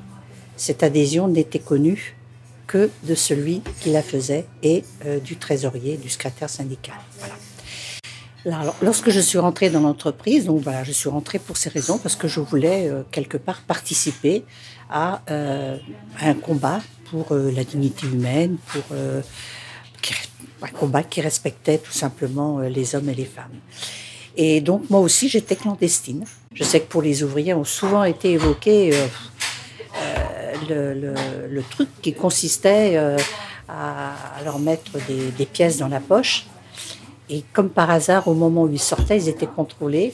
[0.55, 2.15] cette adhésion n'était connue
[2.65, 6.95] que de celui qui la faisait et euh, du trésorier, du secrétaire syndical.
[8.45, 11.97] Alors, lorsque je suis rentrée dans l'entreprise, donc voilà, je suis rentrée pour ces raisons
[11.97, 14.43] parce que je voulais euh, quelque part participer
[14.89, 15.21] à,
[16.21, 16.79] un combat
[17.11, 18.83] pour la dignité humaine, pour
[20.61, 23.51] un combat qui respectait tout simplement les hommes et les femmes.
[24.37, 26.23] Et donc moi aussi j'étais clandestine.
[26.53, 29.07] Je sais que pour les ouvriers ont souvent été évoqués euh,
[30.71, 31.13] euh,
[31.49, 33.17] le, truc qui consistait euh,
[33.67, 36.45] à, leur mettre des, pièces dans la poche.
[37.29, 40.13] Et comme par hasard, au moment où ils sortaient, ils étaient contrôlés.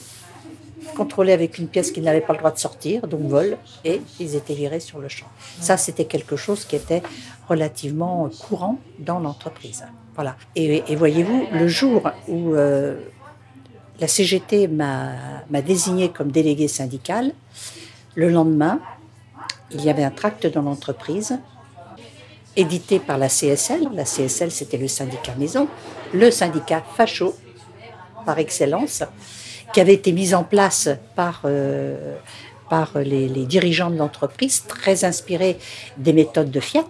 [0.96, 4.36] Contrôlés avec une pièce qu'ils n'avaient pas le droit de sortir, donc vol, et ils
[4.36, 5.26] étaient virés sur le champ.
[5.60, 7.02] Ça, c'était quelque chose qui était
[7.48, 9.84] relativement courant dans l'entreprise.
[10.14, 10.36] Voilà.
[10.54, 12.54] Et, voyez-vous, le jour où
[14.00, 17.32] la CGT m'a désigné comme délégué syndical.
[18.14, 18.80] Le lendemain,
[19.70, 21.38] il y avait un tract dans l'entreprise,
[22.56, 23.88] édité par la CSL.
[23.94, 25.68] La CSL, c'était le syndicat maison,
[26.12, 27.34] le syndicat facho
[28.26, 29.02] par excellence,
[29.72, 32.16] qui avait été mis en place par, euh,
[32.70, 35.58] par les, les, dirigeants de l'entreprise, très inspirés
[35.98, 36.84] des méthodes de Fiat.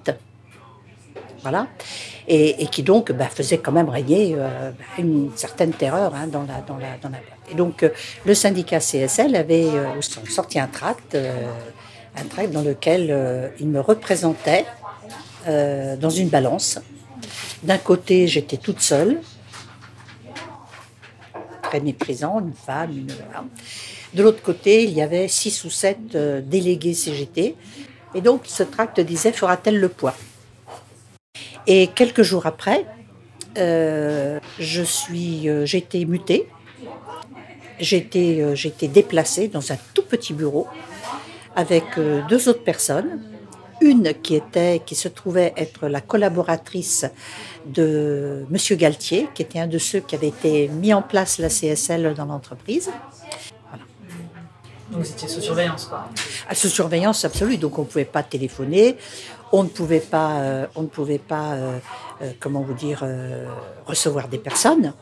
[2.27, 6.45] Et, qui donc bah, faisait quand même régner euh, bah, une certaine terreur hein, dans
[6.45, 7.19] la
[7.51, 7.91] Et donc euh,
[8.25, 11.17] le syndicat CSL avait euh, sorti un tract,
[12.17, 14.65] un tract dans lequel il me représentait
[15.47, 16.79] dans une balance.
[17.63, 19.21] D'un côté, j'étais toute seule,
[21.63, 23.13] très méprisant, une femme, une...
[24.15, 27.57] De l'autre côté, il y avait six ou sept délégués CGT.
[28.15, 30.15] Et donc, ce tract disait Fera-t-elle le poids?
[31.67, 32.87] Et quelques jours après,
[33.57, 36.49] euh, je suis, euh, j'ai été mutée.
[37.81, 40.67] J'ai été, euh, j'ai été déplacée dans un tout petit bureau
[41.57, 41.85] avec
[42.29, 43.23] deux autres personnes.
[43.81, 47.07] Une qui était, qui se trouvait être la collaboratrice
[47.67, 51.49] de Monsieur Galtier, qui était un de ceux qui avait été mis en place la
[51.49, 52.91] CSL dans l'entreprise.
[54.91, 56.09] Donc c'était sous surveillance, quoi.
[56.49, 58.97] Ah, sous surveillance absolue, donc on ne pouvait pas téléphoner,
[59.55, 61.79] on ne pouvait pas, euh, on ne pouvait pas euh,
[62.23, 63.07] euh, comment vous dire,
[63.87, 64.93] recevoir des personnes.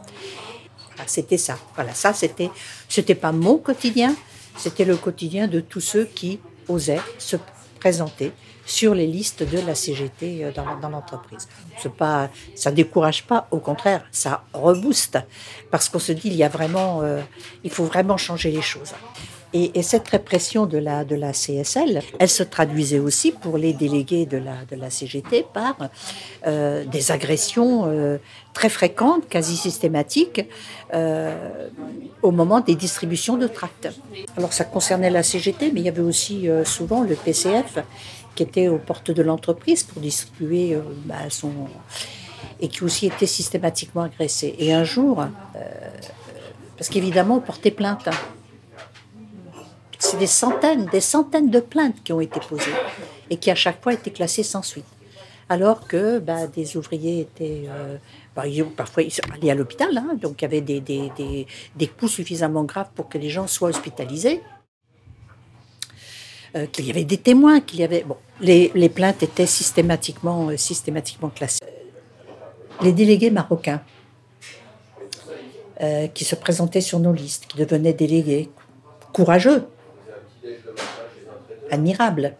[1.06, 1.56] C'était ça.
[1.74, 2.50] Voilà, ça c'était,
[2.88, 4.14] c'était pas mon quotidien,
[4.56, 6.38] c'était le quotidien de tous ceux qui
[6.68, 7.36] osaient se
[7.80, 8.32] présenter
[8.64, 11.48] sur les listes de la CGT dans, l'entreprise.
[11.78, 15.18] C'est pas, ça décourage pas, au contraire, ça rebooste
[15.70, 17.02] parce qu'on se dit il y a vraiment,
[17.64, 18.92] il faut vraiment changer les choses.
[19.54, 24.90] Et, cette répression de la, CSL, elle se traduisait aussi pour les délégués de la,
[24.90, 25.76] CGT par
[26.46, 28.16] euh, des agressions euh,
[28.54, 30.48] très fréquentes, quasi systématiques,
[30.94, 31.68] euh,
[32.22, 33.88] au moment des distributions de tracts.
[34.38, 37.78] Alors ça concernait la CGT, mais il y avait aussi souvent le PCF
[38.34, 41.52] qui était aux portes de l'entreprise pour distribuer bah, son...
[42.58, 44.54] et qui aussi était systématiquement agressé.
[44.58, 45.26] Et un jour,
[46.78, 48.08] parce qu'évidemment on portait plainte,
[50.02, 52.74] c'est des centaines, des centaines de plaintes qui ont été posées
[53.30, 54.84] et qui à chaque fois étaient classées sans suite.
[55.48, 60.44] Alors que bah, des ouvriers étaient, euh, parfois allés à l'hôpital, hein, donc il y
[60.46, 61.46] avait des, des,
[61.76, 64.42] des, coups suffisamment graves pour que les gens soient hospitalisés.
[66.56, 70.48] Euh, qu'il y avait des témoins, qu'il y avait bon, les, les plaintes étaient systématiquement,
[70.48, 71.60] euh, systématiquement classées.
[72.82, 73.82] Les délégués marocains
[76.14, 78.48] qui se présentaient sur nos listes, qui devenaient délégués,
[79.12, 79.66] courageux,
[81.72, 82.34] admirable,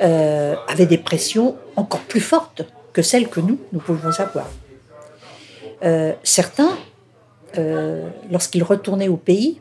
[0.00, 2.62] euh, avait des pressions encore plus fortes
[2.92, 4.48] que celles que nous, nous pouvons avoir.
[5.82, 6.76] Euh, certains,
[7.56, 9.60] euh, lorsqu'ils retournaient au pays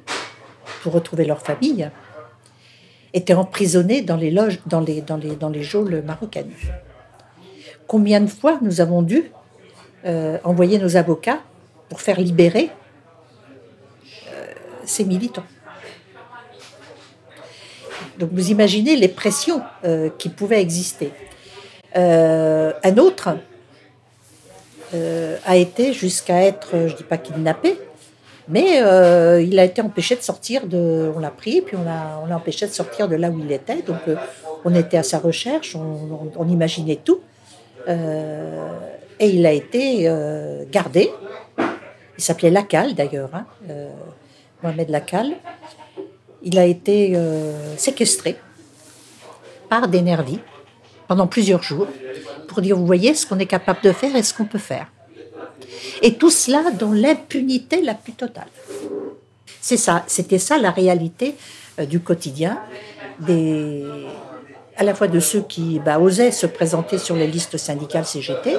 [0.82, 1.90] pour retrouver leur famille,
[3.14, 6.52] étaient emprisonnés dans les loges, dans les, dans les, geôles marocaines.
[7.88, 9.32] Combien de fois nous avons dû
[10.44, 11.40] envoyer nos avocats
[11.90, 12.70] pour faire libérer
[14.86, 15.44] ces militants?
[18.18, 21.12] Donc vous imaginez les pressions euh, qui pouvaient exister.
[21.96, 23.38] Euh, un autre
[24.94, 27.80] euh, a été jusqu'à être, je ne dis pas kidnappé,
[28.50, 28.78] mais
[29.44, 31.12] il a été empêché de sortir de.
[31.16, 33.82] On l'a pris, puis on l'a empêché de sortir de là où il était.
[33.82, 34.00] Donc
[34.64, 37.20] on était à sa recherche, on, on imaginait tout.
[37.88, 40.10] et il a été
[40.72, 41.12] gardé.
[42.18, 43.46] Il s'appelait Lacal d'ailleurs, hein,
[44.64, 45.34] Mohamed Lacal.
[46.50, 47.14] Il a été
[47.76, 48.38] séquestré
[49.68, 50.40] par des nervis
[51.10, 51.88] pendant plusieurs jours
[52.48, 54.88] pour dire, vous voyez ce qu'on est capable de faire et ce qu'on peut faire.
[56.02, 58.48] Et tout cela dans l'impunité la plus totale.
[59.60, 61.36] C'est ça, c'était ça la réalité
[61.80, 62.58] euh, du quotidien,
[63.20, 63.84] des,
[64.78, 68.56] à la fois de ceux qui bah, osaient se présenter sur les listes syndicales CGT,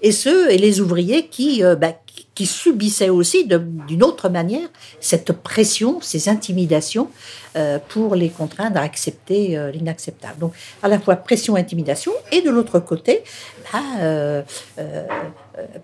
[0.00, 1.92] et ceux et les ouvriers qui, euh, bah,
[2.34, 4.68] qui subissaient aussi d'une autre manière
[5.00, 7.08] cette pression, ces intimidations
[7.56, 10.38] euh, pour les contraindre à accepter euh, l'inacceptable.
[10.38, 13.22] Donc à la fois pression, intimidation, et de l'autre côté,
[13.72, 14.42] bah, euh,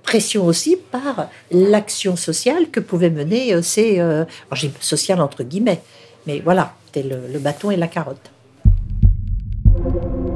[0.02, 4.00] pression aussi par l'action sociale que pouvaient mener ces...
[4.00, 5.80] alors j'ai social entre guillemets,
[6.26, 8.30] mais voilà, c'était le, bâton et la carotte.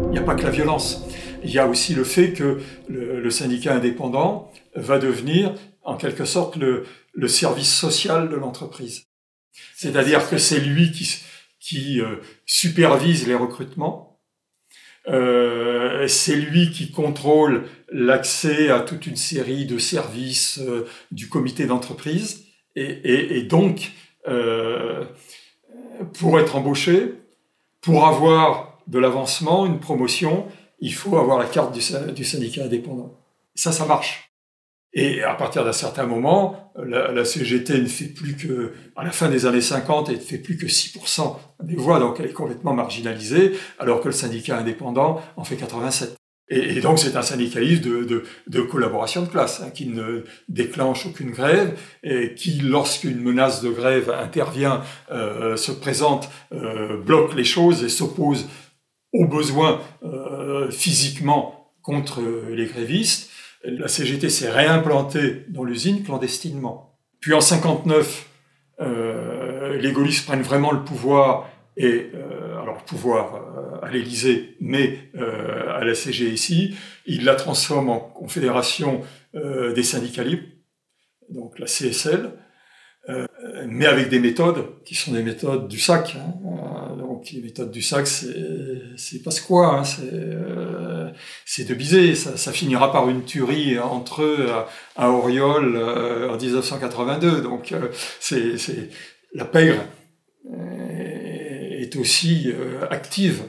[0.06, 1.04] Il n'y a pas que la violence.
[1.42, 5.54] Il y a aussi le fait que le syndicat indépendant va devenir
[5.84, 9.06] en quelque sorte le, le service social de l'entreprise.
[9.74, 11.22] C'est-à-dire que c'est lui qui,
[11.60, 12.16] qui euh,
[12.46, 14.20] supervise les recrutements,
[15.08, 21.66] euh, c'est lui qui contrôle l'accès à toute une série de services euh, du comité
[21.66, 22.44] d'entreprise,
[22.76, 23.92] et, et, et, donc,
[24.28, 25.04] euh,
[26.14, 27.14] pour être embauché,
[27.80, 30.46] pour avoir de l'avancement, une promotion,
[30.80, 31.80] il faut avoir la carte du,
[32.12, 33.18] du syndicat indépendant.
[33.54, 34.31] Ça, ça marche.
[34.94, 39.30] Et à partir d'un certain moment, la, CGT ne fait plus que, à la fin
[39.30, 42.74] des années 50, elle ne fait plus que 6% des voix, donc elle est complètement
[42.74, 46.14] marginalisée, alors que le syndicat indépendant en fait 87.
[46.50, 51.30] Et, et donc c'est un syndicalisme de, collaboration de classe, hein, qui ne déclenche aucune
[51.30, 57.82] grève, et qui, lorsqu'une menace de grève intervient, euh, se présente, euh, bloque les choses
[57.82, 58.46] et s'oppose
[59.14, 62.20] aux besoins euh, physiquement contre
[62.50, 63.31] les grévistes
[63.64, 66.98] la CGT s'est réimplantée dans l'usine clandestinement.
[67.20, 68.28] Puis en 59,
[68.80, 74.56] euh, les gaullistes prennent vraiment le pouvoir et euh, alors le pouvoir euh, à l'Élysée,
[74.60, 79.02] mais à la CGSI, ils la transforment en confédération
[79.34, 80.46] des syndicats libres,
[81.30, 82.30] donc la CSL,
[83.08, 83.26] euh,
[83.66, 86.16] mais avec des méthodes qui sont des méthodes du sac.
[86.16, 86.34] Hein.
[86.44, 89.82] Euh, donc les méthodes du sac, c'est pas ce quoi, hein.
[90.04, 91.10] euh,
[91.44, 92.14] c'est de biser.
[92.14, 97.40] Ça, finira par une tuerie entre eux à, à Auriol en 1982.
[97.40, 97.74] Donc
[98.20, 98.56] c'est
[99.34, 99.82] la pègre
[100.48, 102.52] est aussi
[102.90, 103.42] active.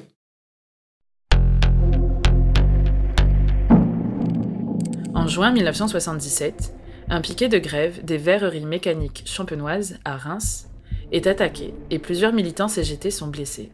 [5.13, 6.73] En juin 1977,
[7.13, 10.67] un piquet de grève des verreries mécaniques champenoises à Reims
[11.11, 13.69] est attaqué et plusieurs militants CGT sont blessés.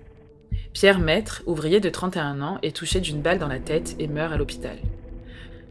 [0.73, 4.33] Pierre Maître, ouvrier de 31 ans, est touché d'une balle dans la tête et meurt
[4.33, 4.77] à l'hôpital.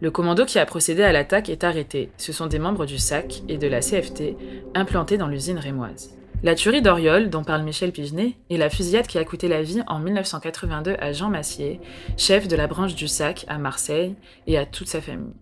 [0.01, 2.11] Le commando qui a procédé à l'attaque est arrêté.
[2.17, 4.35] Ce sont des membres du SAC et de la CFT
[4.75, 6.17] implantés dans l'usine rémoise.
[6.43, 9.83] La tuerie d'Oriol, dont parle Michel Pigenet, est la fusillade qui a coûté la vie
[9.89, 11.83] en 1982 à Jean Massier,
[12.17, 14.15] chef de la branche du SAC à Marseille,
[14.47, 15.35] et à toute sa famille.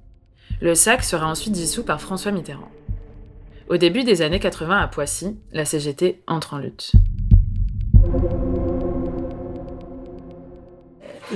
[0.61, 2.71] Le SAC sera ensuite dissous par François Mitterrand.
[3.69, 6.93] Au début des années 80 à Poissy, la CGT entre en lutte.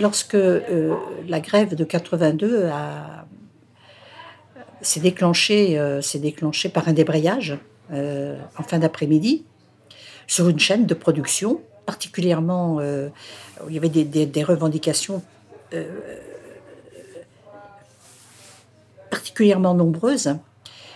[0.00, 0.94] Lorsque euh,
[1.28, 2.70] la grève de 82
[4.80, 7.58] s'est déclenchée, euh, déclenchée par un débrayage
[7.92, 9.44] euh, en fin d'après-midi
[10.26, 15.22] sur une chaîne de production, particulièrement où il y avait des revendications
[19.20, 20.34] particulièrement nombreuses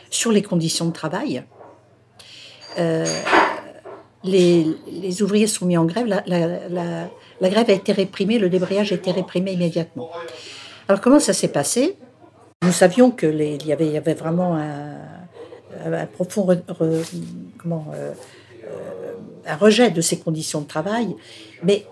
[0.08, 1.44] sur les conditions de travail.
[2.78, 3.04] Euh,
[4.24, 9.10] les, ouvriers sont mis en grève, la, grève a été réprimée, le débrayage a été
[9.10, 10.08] réprimé immédiatement.
[10.88, 11.98] Alors comment ça s'est passé?
[12.62, 16.46] Nous savions que les, il, y avait, vraiment un, profond
[17.58, 18.12] comment, euh,
[18.64, 19.12] euh,
[19.46, 21.14] un rejet de ces conditions de travail,
[21.62, 21.84] mais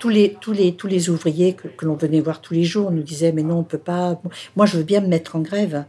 [0.00, 2.90] tous les, tous les, tous les ouvriers que, que l'on venait voir tous les jours
[2.90, 4.20] nous disaient mais non on peut pas.
[4.56, 5.84] Moi je veux bien me mettre en grève.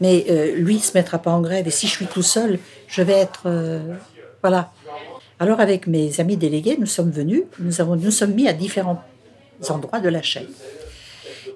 [0.00, 1.66] Mais euh, lui il se mettra pas en grève.
[1.66, 3.94] Et si je suis tout seul je vais être euh,
[4.42, 4.72] voilà.
[5.38, 7.42] Alors avec mes amis délégués nous sommes venus.
[7.58, 9.02] Nous avons nous sommes mis à différents
[9.68, 10.48] endroits de la chaîne.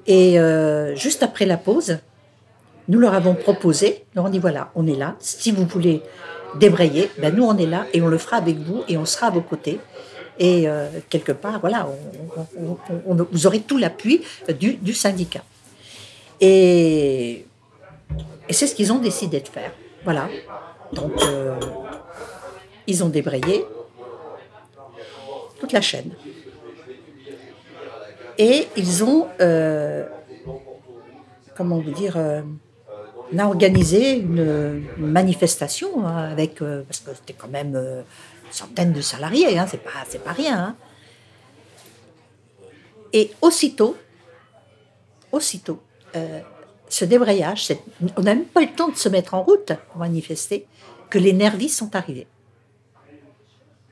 [0.07, 1.99] Et euh, juste après la pause
[2.89, 5.17] nous leur avons proposé nous on dit voilà on est là.
[5.21, 6.03] Si vous voulez
[6.59, 9.29] débrayer ben nous on est là et on le fera avec vous et on sera
[9.29, 9.81] à vos côtés
[10.39, 11.89] et euh, quelque part, voilà,
[13.07, 14.23] on, vous aurez tout l'appui
[14.59, 15.43] du, syndicat.
[16.41, 17.47] Et,
[18.51, 19.73] c'est ce qu'ils ont décidé de faire.
[20.05, 20.29] Voilà.
[20.93, 21.55] Donc, euh,
[22.87, 23.65] ils ont débrayé
[25.61, 26.13] toute la chaîne.
[28.39, 30.07] Et ils ont euh,
[31.55, 32.17] comment vous dire,
[33.33, 37.79] on a organisé une, manifestation hein, avec, parce que c'était quand même
[38.53, 39.83] une centaine de salariés, hein, c'est
[40.23, 40.59] pas, rien.
[40.59, 40.77] Hein.
[43.13, 43.97] Et aussitôt,
[45.31, 45.83] aussitôt,
[46.93, 47.73] ce débrayage,
[48.17, 50.67] on n'a même pas eu le temps de se mettre en route pour manifester,
[51.09, 52.27] que les nervis sont arrivés.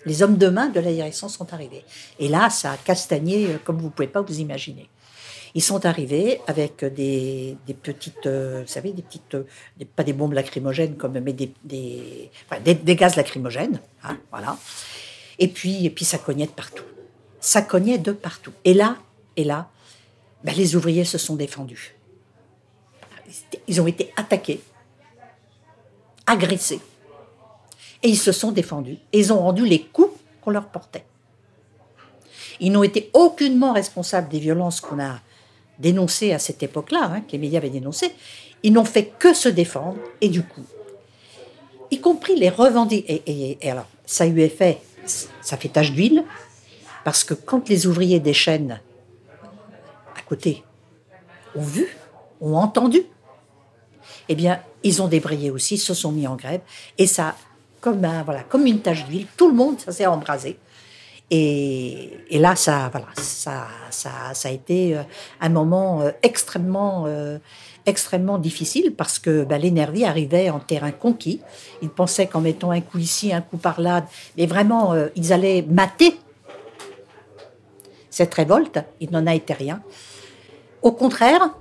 [0.07, 1.85] Les hommes de main de la direction sont arrivés.
[2.19, 4.89] Et là, ça a castagné euh, comme vous ne pouvez pas vous imaginer.
[5.55, 9.45] Ils sont arrivés avec des, petites, euh, vous savez, des petites, euh,
[9.97, 14.57] pas des bombes lacrymogènes comme, mais des, des, gaz lacrymogènes, hein, voilà.
[15.39, 16.85] Et puis, et puis ça cognait de partout.
[17.41, 18.53] Ça cognait de partout.
[18.65, 18.97] Et là,
[19.37, 19.71] et là,
[20.45, 21.97] ben, les ouvriers se sont défendus.
[23.67, 24.61] Ils ont été attaqués,
[26.27, 26.81] agressés.
[28.03, 28.99] Et ils se sont défendus.
[29.13, 31.05] Et ils ont rendu les coups qu'on leur portait.
[32.61, 35.21] Ils n'ont été aucunement responsables des violences qu'on a
[35.81, 38.13] dénoncées à cette époque-là, hein, que les dénoncées.
[38.63, 39.99] Ils n'ont fait que se défendre.
[40.21, 40.65] Et du coup,
[41.91, 43.23] y compris les revendications.
[43.27, 46.25] Et, alors, ça eu effet, ça fait tache d'huile,
[47.05, 48.81] parce que quand les ouvriers des chaînes
[50.17, 50.63] à côté
[51.57, 51.87] ont vu,
[52.41, 53.03] ont entendu,
[54.29, 56.61] eh bien, ils ont débrayé aussi, se sont mis en grève,
[56.99, 57.37] et ça,
[57.81, 60.59] comme, voilà, comme une tache d'huile, tout le monde, s'est embrasé.
[61.31, 64.11] Et, là, ça, voilà, ça, ça,
[64.43, 65.03] a été euh,
[65.41, 67.39] un moment euh, extrêmement, euh,
[67.87, 71.41] extrêmement difficile parce que ben, les nervis arrivaient en terrain conquis.
[71.83, 74.07] Ils pensaient qu'en mettant un coup ici, un coup par là,
[74.37, 76.19] mais vraiment, ils allaient mater
[78.11, 78.81] cette révolte.
[78.99, 79.83] Il n'en a été rien.
[80.83, 81.55] Au contraire,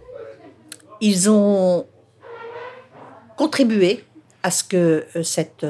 [1.00, 1.86] ils ont
[3.38, 4.04] contribué
[4.42, 5.66] à ce que cette,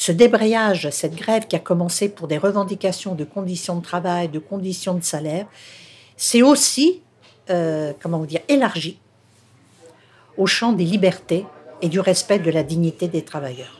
[0.00, 4.38] ce débrayage, cette grève qui a commencé pour des revendications de conditions de travail, de
[4.38, 5.44] conditions de salaire,
[6.16, 7.02] s'est aussi,
[7.50, 8.98] euh, comment dire, élargi
[10.38, 11.44] au champ des libertés
[11.82, 13.76] et du respect de la dignité des travailleurs.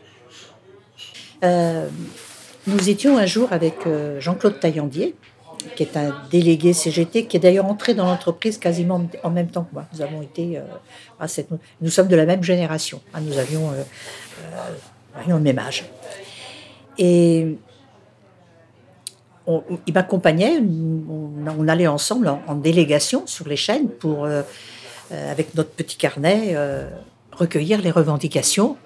[2.67, 3.77] nous étions un jour avec
[4.19, 5.15] Jean-Claude Taillandier,
[5.77, 9.65] qui est un délégué CGT, qui est d'ailleurs entré dans l'entreprise quasiment en même temps
[9.65, 9.87] que moi.
[9.95, 11.27] Nous avons été, euh,
[11.81, 13.01] nous sommes de la même génération.
[13.15, 13.21] Hein.
[13.23, 13.83] nous avions, euh,
[15.29, 15.85] euh, le même âge.
[16.99, 17.57] Et
[19.49, 24.29] il m'accompagnait, on, allait ensemble en, délégation sur les chaînes pour,
[25.11, 26.55] avec notre petit carnet,
[27.33, 28.77] recueillir les revendications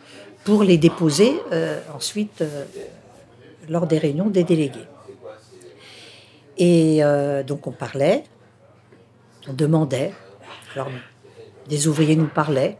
[0.44, 1.34] pour les déposer
[1.94, 2.42] ensuite
[3.68, 4.86] lors des réunions des délégués.
[6.56, 8.24] Et euh, donc on parlait,
[9.48, 10.12] on demandait.
[10.74, 10.88] Alors
[11.68, 12.78] des ouvriers nous parlaient,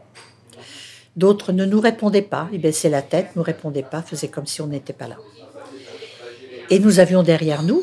[1.17, 4.47] d'autres ne nous répondaient pas, ils baissaient la tête, ne nous répondaient pas, faisaient comme
[4.47, 5.17] si on n'était pas là.
[6.71, 7.83] Et nous avions derrière nous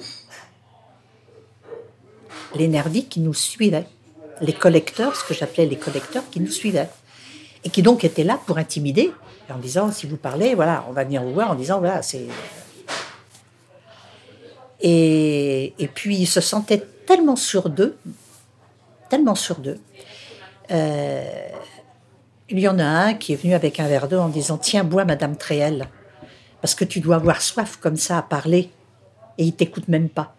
[2.56, 3.86] les nervis qui nous suivaient,
[4.42, 6.90] les collecteurs, ce que j'appelais les collecteurs qui nous suivaient,
[7.64, 9.12] et qui donc étaient là pour intimider,
[9.50, 12.28] en disant si vous parlez, voilà, on va venir vous voir, en disant voilà, c'est
[14.84, 17.98] et, puis ils se sentaient tellement sur d'eux,
[19.10, 19.80] tellement sur d'eux.
[20.72, 21.50] Euh,
[22.52, 24.84] il y en a un qui est venu avec un verre d'eau en disant Tiens,
[24.84, 25.88] bois, Madame Tréhel,
[26.62, 28.70] parce que tu dois avoir soif comme ça à parler,
[29.38, 30.36] et il t'écoute même pas.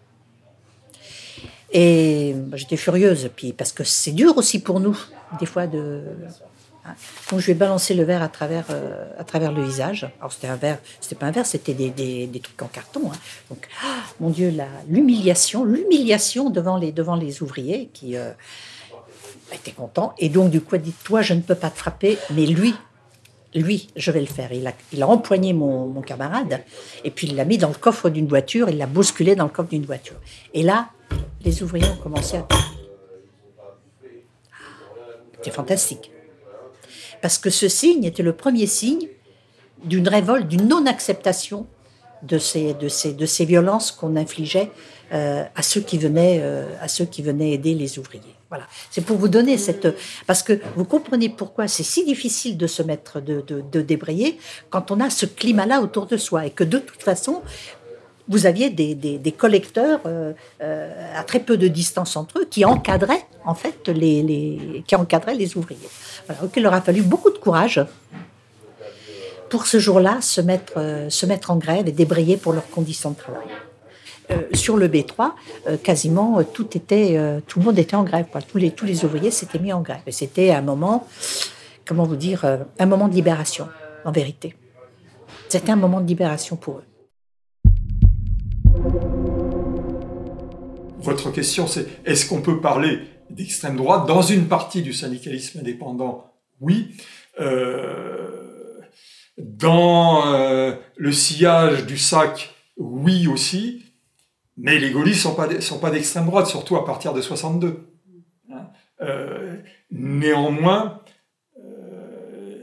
[1.71, 4.97] Et j'étais furieuse, puis parce que c'est dur aussi pour nous,
[5.39, 6.03] des fois, de,
[7.31, 10.09] donc je lui ai balancé le verre à travers, euh, à travers le visage.
[10.19, 13.09] Alors c'était un verre, c'était pas un verre, c'était des, des, des, trucs en carton.
[13.11, 13.15] Hein.
[13.49, 14.53] Donc, ah, mon Dieu,
[14.89, 18.31] l'humiliation, l'humiliation devant les, devant les ouvriers qui euh,
[19.51, 20.13] étaient contents.
[20.17, 22.73] Et donc du coup, elle dit, toi, je ne peux pas te frapper, mais lui,
[23.55, 24.51] lui, je vais le faire.
[24.51, 26.61] Il a, empoigné mon, camarade
[27.03, 29.49] et puis il l'a mis dans le coffre d'une voiture, il l'a bousculé dans le
[29.49, 30.15] coffre d'une voiture.
[30.53, 30.89] Et là,
[31.43, 32.47] les ouvriers ont commencé à...
[35.35, 36.11] C'était fantastique
[37.21, 39.07] parce que ce signe était le premier signe
[39.85, 41.67] d'une révolte, d'une non-acceptation
[42.21, 44.71] de ces, de, ces, de ces violences qu'on infligeait
[45.13, 45.97] euh, euh, à ceux qui
[47.21, 48.35] venaient aider les ouvriers.
[48.53, 48.67] Voilà.
[48.91, 49.87] C'est pour vous donner cette...
[50.27, 54.37] Parce que vous comprenez pourquoi c'est si difficile de se mettre, de, débrayer
[54.69, 57.41] quand on a ce climat-là autour de soi et que de toute façon,
[58.27, 60.33] vous aviez des, collecteurs euh,
[61.15, 65.57] à très peu de distance entre eux qui encadraient en fait les, qui encadraient les
[65.57, 65.89] ouvriers.
[66.27, 67.83] Voilà, il leur a fallu beaucoup de courage
[69.49, 73.09] pour ce jour-là se mettre, euh, se mettre en grève et débrayer pour leurs conditions
[73.09, 73.47] de travail.
[74.31, 75.31] Euh, sur le B3,
[75.67, 78.25] euh, quasiment tout était, tout le monde était en grève.
[78.47, 80.01] Tous, les, ouvriers s'étaient mis en grève.
[80.09, 81.07] C'était un moment,
[81.85, 82.45] comment vous dire,
[82.79, 83.67] un moment de libération,
[84.05, 84.55] en vérité.
[85.49, 86.83] C'était un moment de libération pour eux.
[90.99, 92.99] Votre question, c'est est-ce qu'on peut parler
[93.29, 94.07] d'extrême droite.
[94.07, 96.95] Dans une partie du syndicalisme indépendant, oui.
[99.37, 100.23] dans
[100.95, 103.82] le sillage du sac, oui aussi.
[104.57, 107.87] Mais les gaullistes ne sont pas d'extrême droite, surtout à partir de 62.
[108.51, 108.69] Hein?
[109.91, 111.01] néanmoins,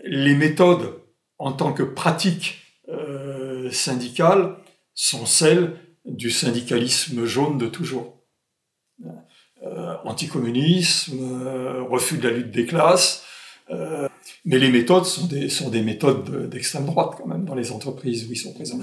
[0.05, 1.01] les méthodes
[1.39, 4.57] en tant que pratique euh, syndicale
[4.95, 8.23] sont celles du syndicalisme jaune de toujours.
[9.63, 13.25] Euh, anticommunisme, euh, refus de la lutte des classes,
[14.45, 18.27] mais les méthodes sont des, sont des méthodes d'extrême droite quand même dans les entreprises
[18.29, 18.81] où ils sont présents.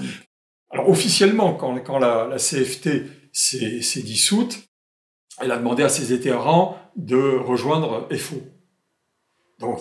[0.88, 2.88] Officiellement, quand, la, CFT
[3.30, 4.58] s'est dissoute,
[5.38, 8.36] elle a demandé à ses adhérents de rejoindre FO.
[9.58, 9.80] Donc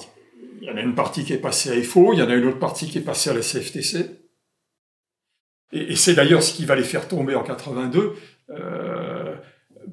[0.62, 2.36] il y en a une partie qui est passée à FO, il y en a
[2.36, 4.20] une autre partie qui est passée à la CFTC.
[5.72, 8.14] Et, c'est d'ailleurs ce qui va les faire tomber en 82
[8.50, 9.36] euh,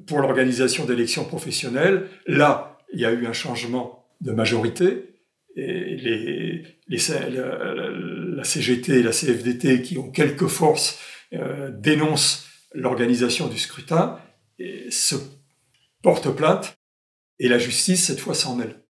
[0.07, 2.09] pour l'organisation d'élections professionnelles.
[2.27, 5.14] Là, il y a eu un changement de majorité.
[5.55, 10.99] Les, la, CGT et la CFDT, qui ont quelques forces,
[11.33, 14.19] euh, dénoncent l'organisation du scrutin
[14.89, 15.15] se
[16.01, 16.77] portent plainte.
[17.39, 18.81] Et la justice, cette fois, s'en mêle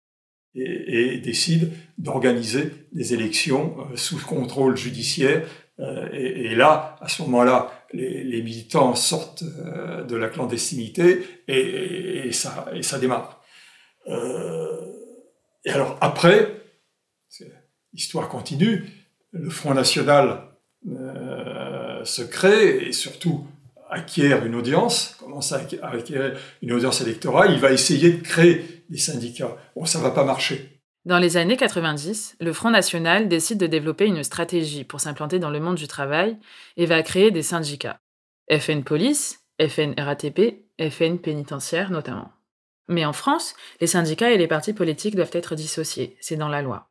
[0.54, 5.46] et, décide d'organiser des élections euh, sous contrôle judiciaire.
[5.78, 12.98] Euh, et, là, à ce moment-là, les, militants sortent de la clandestinité et, et ça
[13.00, 13.42] démarre.
[15.66, 16.62] Et alors après,
[17.92, 18.84] l'histoire continue,
[19.32, 20.44] le Front National
[22.04, 23.46] se crée et surtout
[23.90, 28.98] acquiert une audience, commence à acquérir une audience électorale, il va essayer de créer des
[28.98, 29.56] syndicats.
[29.74, 30.80] Bon, ça va pas marcher.
[31.04, 35.50] Dans les années 90, le Front National décide de développer une stratégie pour s'implanter dans
[35.50, 36.36] le monde du travail
[36.76, 38.00] et va créer des syndicats.
[38.50, 42.32] FN Police, FN RATP, FN Pénitentiaire notamment.
[42.88, 46.62] Mais en France, les syndicats et les partis politiques doivent être dissociés, c'est dans la
[46.62, 46.88] loi.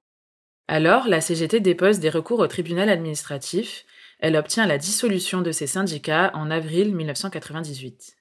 [0.68, 3.86] Alors, la CGT dépose des recours au tribunal administratif
[4.20, 8.18] elle obtient la dissolution de ses syndicats en avril 1998.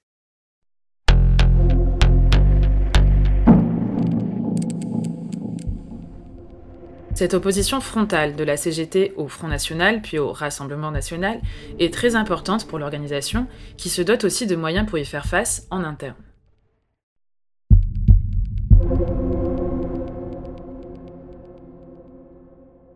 [7.14, 11.40] Cette opposition frontale de la CGT au Front National, puis au Rassemblement National,
[11.78, 13.46] est très importante pour l'organisation,
[13.76, 16.16] qui se dote aussi de moyens pour y faire face en interne.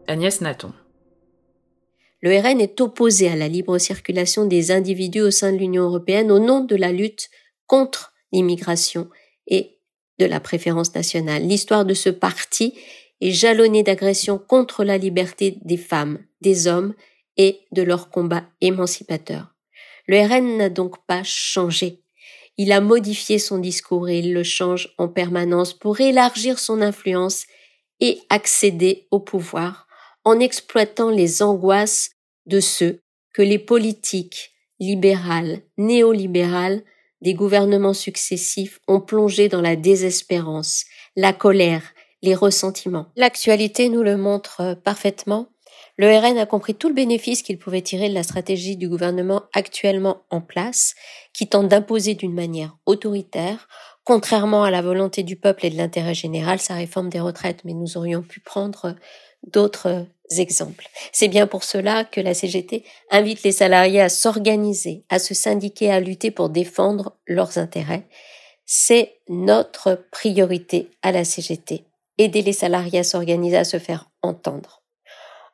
[0.09, 0.73] Agnès Nathan.
[2.23, 6.33] Le RN est opposé à la libre circulation des individus au sein de l'Union européenne
[6.33, 7.29] au nom de la lutte
[7.67, 9.11] contre l'immigration
[9.47, 9.79] et
[10.19, 11.47] de la préférence nationale.
[11.47, 12.73] L'histoire de ce parti
[13.21, 16.95] est jalonnée d'agressions contre la liberté des femmes, des hommes
[17.37, 19.55] et de leur combat émancipateur.
[20.07, 22.01] Le RN n'a donc pas changé.
[22.57, 27.45] Il a modifié son discours et il le change en permanence pour élargir son influence
[28.01, 29.88] et accéder au pouvoir
[30.29, 32.11] en exploitant les angoisses
[32.45, 33.01] de ceux
[33.33, 36.83] que les politiques libérales, néolibérales
[37.23, 40.85] des gouvernements successifs ont plongé dans la désespérance,
[41.17, 43.07] la colère, les ressentiments.
[43.17, 45.49] L'actualité nous le montre parfaitement.
[45.97, 49.45] Le RN a compris tout le bénéfice qu'il pouvait tirer de la stratégie du gouvernement
[49.55, 50.95] actuellement en place,
[51.33, 53.67] qui tente d'imposer d'une manière autoritaire,
[54.05, 57.65] contrairement à la volonté du peuple et de l'intérêt général, sa réforme des retraites.
[57.65, 58.95] Mais nous aurions pu prendre
[59.47, 65.35] d'autres C'est bien pour cela que la CGT invite les salariés à s'organiser, à se
[65.35, 68.07] syndiquer, à lutter pour défendre leurs intérêts.
[68.67, 71.85] C'est notre priorité à la CGT.
[72.19, 74.83] Aider les salariés à s'organiser, à se faire entendre.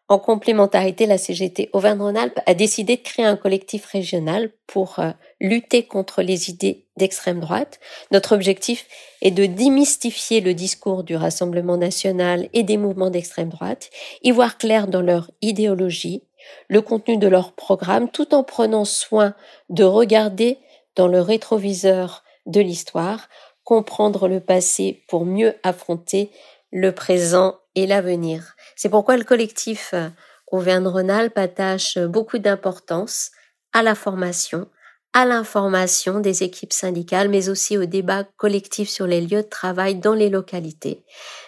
[0.08, 5.84] En complémentarité, la CGT Auvergne-Rhône-Alpes a décidé de créer un collectif régional pour euh, lutter
[5.84, 7.80] contre les idées d'extrême droite.
[8.10, 8.86] Notre objectif
[9.22, 13.88] est de démystifier le discours du Rassemblement national et des mouvements d'extrême droite,
[14.22, 16.22] y voir clair dans leur idéologie,
[16.68, 19.34] le contenu de leur programme, tout en prenant soin
[19.70, 20.58] de regarder
[20.96, 23.30] dans le rétroviseur de l'histoire,
[23.64, 26.30] comprendre le passé pour mieux affronter
[26.74, 28.56] le présent et l'avenir.
[28.74, 30.08] C'est pourquoi le collectif euh,
[30.50, 33.30] Auvergne-Rhône-Alpes attache beaucoup d'importance
[33.72, 34.68] à la formation,
[35.12, 39.94] à l'information des équipes syndicales, mais aussi au débat collectif sur les lieux de travail
[39.94, 41.04] dans les localités.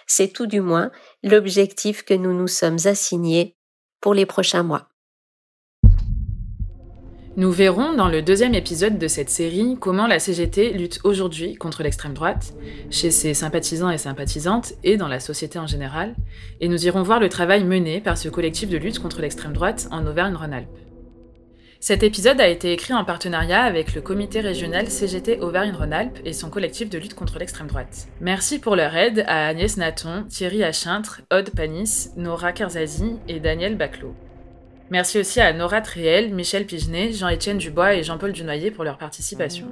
[0.07, 0.93] C'est tout du moins
[1.25, 3.57] l'objectif que nous nous sommes assignés
[4.01, 4.89] pour les prochains mois.
[7.39, 11.83] Nous verrons dans le deuxième épisode de cette série comment la CGT lutte aujourd'hui contre
[11.83, 12.55] l'extrême droite,
[12.91, 16.15] chez ses sympathisants et sympathisantes, et dans la société en général,
[16.63, 19.87] et nous irons voir le travail mené par ce collectif de lutte contre l'extrême droite
[19.91, 20.79] en Auvergne-Rhône-Alpes.
[21.79, 26.49] Cet épisode a été écrit en partenariat avec le comité régional CGT Auvergne-Rhône-Alpes et son
[26.49, 28.09] collectif de lutte contre l'extrême droite.
[28.23, 33.77] Merci pour leur aide à Agnès Naton, Thierry Achintre, Aude Panis, Nora Kerzazi et Daniel
[33.77, 34.15] Baclot.
[34.91, 39.67] Merci aussi à Nora Triel, Michel Pigenet, Jean-Étienne Dubois et Jean-Paul Dunoyer pour leur participation.